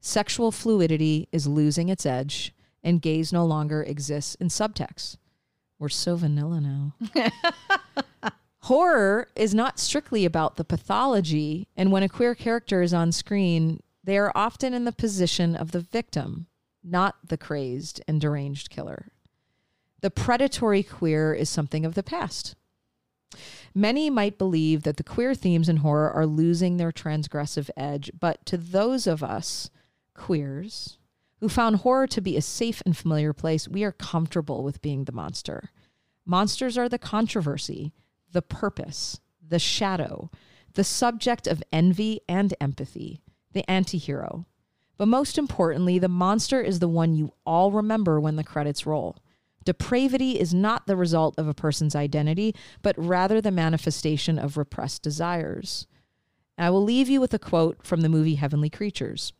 Sexual 0.00 0.52
fluidity 0.52 1.28
is 1.32 1.46
losing 1.46 1.88
its 1.88 2.04
edge, 2.04 2.54
and 2.82 3.00
gays 3.00 3.32
no 3.32 3.46
longer 3.46 3.82
exists 3.82 4.34
in 4.34 4.48
subtext. 4.48 5.16
We're 5.78 5.88
so 5.88 6.16
vanilla 6.16 6.60
now. 6.60 6.94
Horror 8.64 9.28
is 9.36 9.54
not 9.54 9.78
strictly 9.78 10.24
about 10.24 10.56
the 10.56 10.64
pathology, 10.64 11.68
and 11.76 11.90
when 11.90 12.02
a 12.02 12.08
queer 12.08 12.34
character 12.34 12.82
is 12.82 12.94
on 12.94 13.12
screen, 13.12 13.82
they 14.02 14.18
are 14.18 14.32
often 14.34 14.72
in 14.72 14.84
the 14.84 14.92
position 14.92 15.56
of 15.56 15.72
the 15.72 15.80
victim, 15.80 16.46
not 16.84 17.16
the 17.26 17.38
crazed 17.38 18.02
and 18.06 18.20
deranged 18.20 18.70
killer. 18.70 19.08
The 20.00 20.10
predatory 20.10 20.82
queer 20.82 21.32
is 21.32 21.48
something 21.48 21.86
of 21.86 21.94
the 21.94 22.02
past. 22.02 22.54
Many 23.74 24.10
might 24.10 24.38
believe 24.38 24.82
that 24.82 24.96
the 24.98 25.02
queer 25.02 25.34
themes 25.34 25.68
in 25.68 25.78
horror 25.78 26.12
are 26.12 26.26
losing 26.26 26.76
their 26.76 26.92
transgressive 26.92 27.70
edge, 27.76 28.10
but 28.18 28.44
to 28.46 28.56
those 28.56 29.06
of 29.06 29.22
us, 29.22 29.70
queers, 30.14 30.98
who 31.40 31.48
found 31.48 31.76
horror 31.76 32.06
to 32.06 32.20
be 32.20 32.36
a 32.36 32.42
safe 32.42 32.82
and 32.86 32.96
familiar 32.96 33.32
place, 33.32 33.66
we 33.66 33.82
are 33.82 33.92
comfortable 33.92 34.62
with 34.62 34.82
being 34.82 35.04
the 35.04 35.12
monster. 35.12 35.70
Monsters 36.24 36.78
are 36.78 36.88
the 36.88 36.98
controversy, 36.98 37.92
the 38.30 38.42
purpose, 38.42 39.20
the 39.46 39.58
shadow, 39.58 40.30
the 40.74 40.84
subject 40.84 41.46
of 41.46 41.62
envy 41.72 42.20
and 42.28 42.54
empathy, 42.60 43.22
the 43.52 43.64
antihero. 43.68 44.46
But 44.96 45.08
most 45.08 45.38
importantly, 45.38 45.98
the 45.98 46.08
monster 46.08 46.60
is 46.60 46.78
the 46.78 46.88
one 46.88 47.14
you 47.14 47.32
all 47.44 47.72
remember 47.72 48.20
when 48.20 48.36
the 48.36 48.44
credits 48.44 48.86
roll. 48.86 49.16
Depravity 49.64 50.38
is 50.38 50.52
not 50.52 50.86
the 50.86 50.96
result 50.96 51.34
of 51.38 51.48
a 51.48 51.54
person's 51.54 51.96
identity, 51.96 52.54
but 52.82 52.94
rather 52.98 53.40
the 53.40 53.50
manifestation 53.50 54.38
of 54.38 54.56
repressed 54.56 55.02
desires. 55.02 55.86
I 56.56 56.70
will 56.70 56.84
leave 56.84 57.08
you 57.08 57.20
with 57.20 57.34
a 57.34 57.38
quote 57.38 57.84
from 57.84 58.02
the 58.02 58.08
movie 58.08 58.36
Heavenly 58.36 58.70
Creatures. 58.70 59.32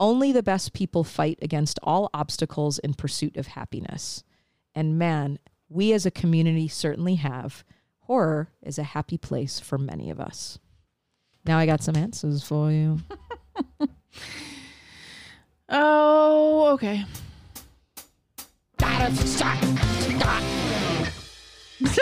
Only 0.00 0.32
the 0.32 0.42
best 0.42 0.72
people 0.72 1.04
fight 1.04 1.38
against 1.40 1.78
all 1.82 2.10
obstacles 2.12 2.78
in 2.78 2.94
pursuit 2.94 3.36
of 3.36 3.48
happiness. 3.48 4.24
And 4.74 4.98
man, 4.98 5.38
we 5.68 5.92
as 5.92 6.04
a 6.04 6.10
community 6.10 6.68
certainly 6.68 7.16
have. 7.16 7.64
Horror 8.00 8.50
is 8.62 8.78
a 8.78 8.84
happy 8.84 9.18
place 9.18 9.60
for 9.60 9.78
many 9.78 10.10
of 10.10 10.20
us. 10.20 10.58
Now 11.44 11.58
I 11.58 11.66
got 11.66 11.82
some 11.82 11.96
answers 11.96 12.42
for 12.42 12.70
you. 12.70 12.98
Oh, 15.68 16.72
okay. 16.74 17.04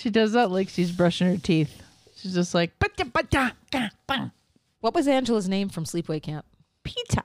She 0.00 0.08
does 0.08 0.32
that 0.32 0.50
like 0.50 0.70
she's 0.70 0.90
brushing 0.90 1.26
her 1.26 1.36
teeth. 1.36 1.82
She's 2.16 2.32
just 2.32 2.54
like, 2.54 2.78
"Ba-da, 2.78 3.04
ba-da, 3.04 3.50
ga, 3.70 3.90
ba." 4.06 4.32
What 4.80 4.94
was 4.94 5.06
Angela's 5.06 5.46
name 5.46 5.68
from 5.68 5.84
Sleepaway 5.84 6.22
Camp? 6.22 6.46
Pizza. 6.84 7.22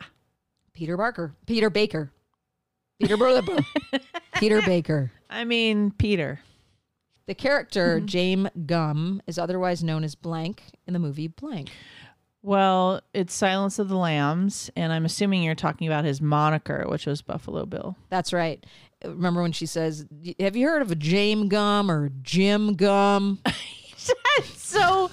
Peter 0.73 0.97
Barker. 0.97 1.33
Peter 1.45 1.69
Baker. 1.69 2.11
Peter 2.99 3.15
Burleber. 3.15 3.63
Peter 4.35 4.61
Baker. 4.61 5.09
I 5.29 5.45
mean, 5.45 5.91
Peter. 5.91 6.41
The 7.27 7.33
character 7.33 7.97
mm-hmm. 7.97 8.07
James 8.07 8.49
Gum 8.65 9.21
is 9.25 9.39
otherwise 9.39 9.81
known 9.81 10.03
as 10.03 10.15
Blank 10.15 10.61
in 10.85 10.91
the 10.91 10.99
movie 10.99 11.29
Blank. 11.29 11.71
Well, 12.45 13.01
it's 13.11 13.33
Silence 13.33 13.79
of 13.79 13.89
the 13.89 13.97
Lambs, 13.97 14.69
and 14.75 14.93
I'm 14.93 15.03
assuming 15.03 15.41
you're 15.41 15.55
talking 15.55 15.87
about 15.87 16.05
his 16.05 16.21
moniker, 16.21 16.85
which 16.87 17.07
was 17.07 17.23
Buffalo 17.23 17.65
Bill. 17.65 17.97
That's 18.09 18.31
right. 18.31 18.63
Remember 19.03 19.41
when 19.41 19.51
she 19.51 19.65
says, 19.65 20.05
"Have 20.39 20.55
you 20.55 20.67
heard 20.67 20.83
of 20.83 20.91
a 20.91 20.95
James 20.95 21.49
Gum 21.49 21.89
or 21.89 22.11
Jim 22.21 22.75
Gum?" 22.75 23.39
so 24.55 25.09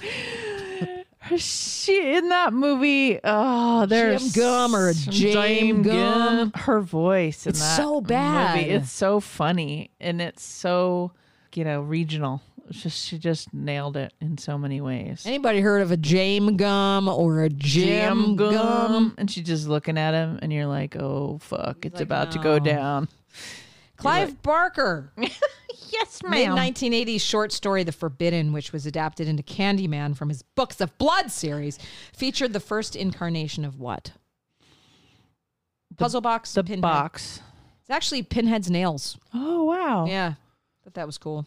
she 1.35 2.15
in 2.15 2.29
that 2.29 2.53
movie. 2.53 3.19
Oh, 3.23 3.87
there's 3.87 4.31
Jim 4.31 4.43
Gum 4.43 4.75
or 4.75 4.93
Jame 4.93 5.83
Gum. 5.83 6.51
Her 6.53 6.81
voice 6.81 7.47
in 7.47 7.51
It's 7.51 7.59
that 7.59 7.77
so 7.77 7.99
bad. 7.99 8.57
Movie, 8.57 8.69
it's 8.69 8.91
so 8.91 9.19
funny 9.19 9.89
and 9.99 10.21
it's 10.21 10.43
so 10.43 11.13
you 11.55 11.63
know 11.63 11.81
regional. 11.81 12.41
Just 12.73 13.05
she 13.07 13.17
just 13.17 13.53
nailed 13.53 13.95
it 13.97 14.13
in 14.19 14.37
so 14.37 14.57
many 14.57 14.81
ways. 14.81 15.23
Anybody 15.25 15.61
heard 15.61 15.81
of 15.81 15.91
a 15.91 15.97
jam 15.97 16.57
Gum 16.57 17.07
or 17.07 17.43
a 17.43 17.49
Jim 17.49 18.35
Gum? 18.35 19.13
and 19.17 19.29
she's 19.29 19.45
just 19.45 19.67
looking 19.67 19.97
at 19.97 20.13
him, 20.13 20.39
and 20.41 20.51
you're 20.51 20.65
like, 20.65 20.95
"Oh 20.95 21.37
fuck, 21.41 21.85
it's 21.85 21.95
like, 21.95 22.03
about 22.03 22.31
to 22.31 22.39
go 22.39 22.59
down." 22.59 23.07
Clive 23.97 24.41
Barker. 24.41 25.13
Yes, 25.89 26.23
ma'am. 26.23 26.55
Mid 26.55 26.75
1980s 26.75 27.21
short 27.21 27.51
story 27.51 27.83
The 27.83 27.91
Forbidden, 27.91 28.51
which 28.51 28.73
was 28.73 28.87
adapted 28.87 29.27
into 29.27 29.43
Candyman 29.43 30.17
from 30.17 30.29
his 30.29 30.41
Books 30.41 30.81
of 30.81 30.97
Blood 30.97 31.29
series, 31.29 31.77
featured 32.15 32.51
the 32.51 32.59
first 32.59 32.95
incarnation 32.95 33.63
of 33.63 33.79
what? 33.79 34.11
Puzzle 35.97 36.21
box. 36.21 36.51
The 36.53 36.63
Pinhead. 36.63 36.81
box. 36.81 37.41
It's 37.81 37.91
actually 37.91 38.23
Pinhead's 38.23 38.71
nails. 38.71 39.17
Oh 39.35 39.65
wow. 39.65 40.05
Yeah, 40.07 40.33
thought 40.83 40.95
that 40.95 41.05
was 41.05 41.19
cool. 41.19 41.45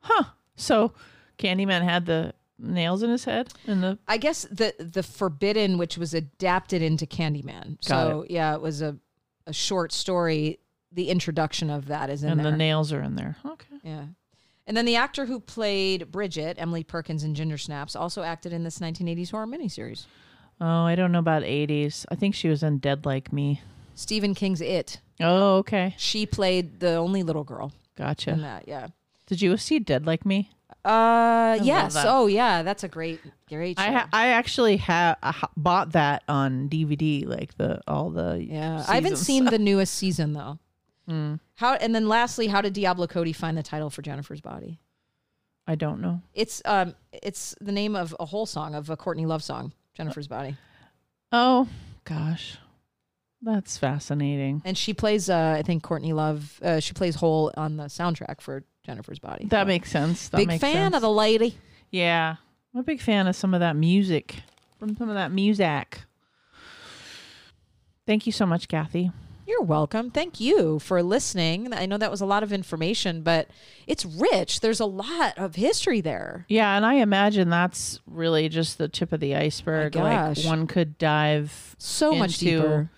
Huh. 0.00 0.24
So 0.56 0.92
Candyman 1.38 1.82
had 1.82 2.06
the 2.06 2.32
nails 2.58 3.02
in 3.02 3.10
his 3.10 3.24
head 3.24 3.52
and 3.66 3.82
the 3.82 3.98
I 4.08 4.16
guess 4.16 4.46
the 4.50 4.74
the 4.78 5.02
Forbidden, 5.02 5.76
which 5.78 5.98
was 5.98 6.14
adapted 6.14 6.80
into 6.82 7.06
Candyman. 7.06 7.78
So 7.80 8.24
yeah, 8.28 8.54
it 8.54 8.60
was 8.60 8.82
a 8.82 8.96
a 9.46 9.52
short 9.52 9.92
story. 9.92 10.58
The 10.92 11.10
introduction 11.10 11.68
of 11.70 11.86
that 11.86 12.08
is 12.10 12.22
in 12.22 12.28
there. 12.28 12.32
and 12.38 12.44
there. 12.44 12.52
the 12.52 12.56
nails 12.56 12.92
are 12.92 13.02
in 13.02 13.16
there. 13.16 13.36
Okay. 13.44 13.76
yeah. 13.82 14.04
And 14.66 14.76
then 14.76 14.84
the 14.86 14.96
actor 14.96 15.26
who 15.26 15.38
played 15.38 16.10
Bridget, 16.10 16.56
Emily 16.58 16.82
Perkins 16.82 17.22
in 17.22 17.34
Ginger 17.34 17.58
Snaps, 17.58 17.94
also 17.94 18.22
acted 18.22 18.52
in 18.52 18.64
this 18.64 18.78
1980s 18.80 19.30
horror 19.30 19.46
miniseries. 19.46 20.06
Oh, 20.60 20.64
I 20.84 20.94
don't 20.96 21.12
know 21.12 21.18
about 21.20 21.42
80s. 21.42 22.04
I 22.10 22.14
think 22.16 22.34
she 22.34 22.48
was 22.48 22.62
in 22.64 22.78
Dead 22.78 23.04
Like 23.06 23.32
Me. 23.32 23.60
Stephen 23.94 24.34
King's 24.34 24.60
It. 24.60 25.00
Oh, 25.20 25.58
okay. 25.58 25.94
She 25.98 26.26
played 26.26 26.80
the 26.80 26.94
only 26.94 27.22
little 27.22 27.44
girl 27.44 27.66
in 27.96 28.04
Gotcha. 28.04 28.34
that. 28.40 28.66
Yeah. 28.66 28.88
Did 29.26 29.42
you 29.42 29.56
see 29.56 29.78
Dead 29.78 30.06
Like 30.06 30.24
Me? 30.24 30.50
Uh, 30.84 31.58
yes. 31.62 31.94
that. 31.94 32.06
Oh, 32.06 32.26
yeah. 32.26 32.62
That's 32.62 32.84
a 32.84 32.88
great, 32.88 33.20
great 33.48 33.76
show. 33.78 33.84
I 33.84 33.90
ha- 33.90 34.08
I 34.12 34.28
actually 34.28 34.76
have 34.78 35.16
bought 35.56 35.92
that 35.92 36.22
on 36.28 36.68
DVD, 36.68 37.26
like 37.26 37.56
the 37.56 37.80
all 37.88 38.10
the 38.10 38.44
yeah. 38.48 38.84
I 38.88 38.94
haven't 38.94 39.16
seen 39.16 39.46
the 39.46 39.58
newest 39.58 39.94
season 39.94 40.32
though. 40.32 40.58
Mm, 41.08 41.38
How 41.54 41.74
and 41.74 41.94
then 41.94 42.08
lastly, 42.08 42.48
how 42.48 42.60
did 42.60 42.72
Diablo 42.72 43.06
Cody 43.06 43.32
find 43.32 43.56
the 43.56 43.62
title 43.62 43.90
for 43.90 44.02
Jennifer's 44.02 44.40
Body? 44.40 44.80
I 45.64 45.76
don't 45.76 46.00
know. 46.00 46.20
It's 46.34 46.60
um, 46.64 46.96
it's 47.12 47.54
the 47.60 47.70
name 47.70 47.94
of 47.94 48.12
a 48.18 48.24
Hole 48.26 48.44
song 48.44 48.74
of 48.74 48.90
a 48.90 48.96
Courtney 48.96 49.24
Love 49.24 49.44
song, 49.44 49.72
Jennifer's 49.94 50.26
Body, 50.26 50.56
Oh 51.30 51.68
gosh, 52.02 52.58
that's 53.40 53.78
fascinating. 53.78 54.62
and 54.64 54.76
she 54.76 54.92
plays 54.94 55.30
uh, 55.30 55.54
I 55.56 55.62
think 55.62 55.84
Courtney 55.84 56.12
Love. 56.12 56.58
Uh, 56.60 56.80
she 56.80 56.92
plays 56.92 57.14
Hole 57.14 57.52
on 57.56 57.76
the 57.76 57.84
soundtrack 57.84 58.40
for 58.40 58.64
Jennifer's 58.86 59.18
Body. 59.18 59.46
That 59.46 59.62
So, 59.62 59.66
makes 59.66 59.90
sense. 59.90 60.28
That 60.28 60.38
big 60.38 60.48
makes 60.48 60.60
fan 60.60 60.74
sense. 60.92 60.94
of 60.96 61.02
the 61.02 61.10
lady. 61.10 61.58
Yeah, 61.90 62.36
I'm 62.72 62.80
a 62.80 62.84
big 62.84 63.00
fan 63.00 63.26
of 63.26 63.34
some 63.36 63.52
of 63.52 63.60
that 63.60 63.74
music 63.76 64.36
from 64.78 64.96
some 64.96 65.08
of 65.08 65.16
that 65.16 65.32
music. 65.32 66.02
Thank 68.06 68.26
you 68.26 68.32
so 68.32 68.46
much, 68.46 68.68
Cathy. 68.68 69.10
You're 69.46 69.62
welcome. 69.62 70.10
Thank 70.10 70.40
you 70.40 70.78
for 70.80 71.02
listening. 71.02 71.72
I 71.72 71.86
know 71.86 71.98
that 71.98 72.10
was 72.10 72.20
a 72.20 72.26
lot 72.26 72.42
of 72.42 72.52
information, 72.52 73.22
but 73.22 73.48
it's 73.86 74.04
rich. 74.04 74.60
There's 74.60 74.80
a 74.80 74.86
lot 74.86 75.38
of 75.38 75.54
history 75.54 76.00
there. 76.00 76.44
Yeah, 76.48 76.76
and 76.76 76.84
I 76.84 76.94
imagine 76.94 77.48
that's 77.48 78.00
really 78.06 78.48
just 78.48 78.78
the 78.78 78.88
tip 78.88 79.12
of 79.12 79.20
the 79.20 79.36
iceberg. 79.36 79.94
Like 79.94 80.38
one 80.38 80.66
could 80.66 80.98
dive 80.98 81.76
So 81.78 82.12
much 82.14 82.42
Into- 82.42 82.56
deeper. 82.60 82.90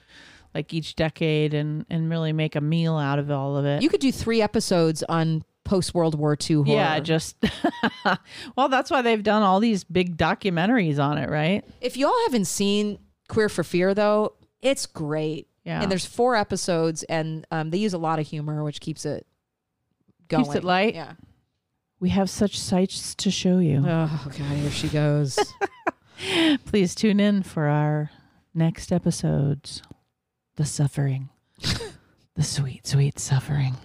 like 0.55 0.73
each 0.73 0.97
decade 0.97 1.53
and 1.53 1.85
and 1.91 2.09
really 2.09 2.33
make 2.33 2.57
a 2.57 2.63
meal 2.63 2.97
out 2.97 3.19
of 3.19 3.31
all 3.31 3.57
of 3.59 3.67
it. 3.67 3.83
You 3.83 3.91
could 3.91 4.01
do 4.01 4.11
three 4.11 4.41
episodes 4.41 5.03
on 5.03 5.45
post 5.69 5.93
World 5.95 6.19
War 6.19 6.35
II 6.49 6.57
horror. 6.57 6.67
yeah, 6.69 6.99
just 7.01 7.37
well, 8.57 8.69
that's 8.69 8.91
why 8.91 9.03
they've 9.03 9.23
done 9.23 9.43
all 9.43 9.61
these 9.61 9.85
big 9.85 10.17
documentaries 10.17 10.99
on 10.99 11.19
it, 11.19 11.29
right? 11.29 11.63
if 11.81 11.97
y'all 11.97 12.15
haven't 12.27 12.47
seen 12.47 12.99
Queer 13.29 13.49
for 13.51 13.63
Fear, 13.63 13.95
though, 13.95 14.33
it's 14.63 14.87
great. 14.87 15.47
Yeah, 15.65 15.83
And 15.83 15.91
there's 15.91 16.07
four 16.07 16.35
episodes, 16.35 17.03
and 17.05 17.47
um, 17.51 17.69
they 17.69 17.77
use 17.79 17.93
a 17.93 17.99
lot 17.99 18.19
of 18.19 18.27
humor, 18.27 18.65
which 18.65 18.81
keeps 18.81 19.05
it 19.05 19.27
going. 20.29 20.45
Keeps 20.45 20.57
it 20.57 20.65
light. 20.65 20.95
Yeah. 20.95 21.13
we 22.01 22.09
have 22.09 22.31
such 22.31 22.59
sights 22.59 23.15
to 23.17 23.31
show 23.31 23.59
you. 23.59 23.85
Oh 23.87 24.25
God, 24.25 24.57
here 24.57 24.71
she 24.71 24.89
goes. 24.89 25.39
Please 26.65 26.95
tune 26.95 27.21
in 27.21 27.43
for 27.43 27.67
our 27.67 28.11
next 28.55 28.91
episodes. 28.93 29.83
The 30.57 30.65
suffering, 30.65 31.29
the 32.35 32.43
sweet, 32.43 32.87
sweet 32.87 33.19
suffering. 33.19 33.77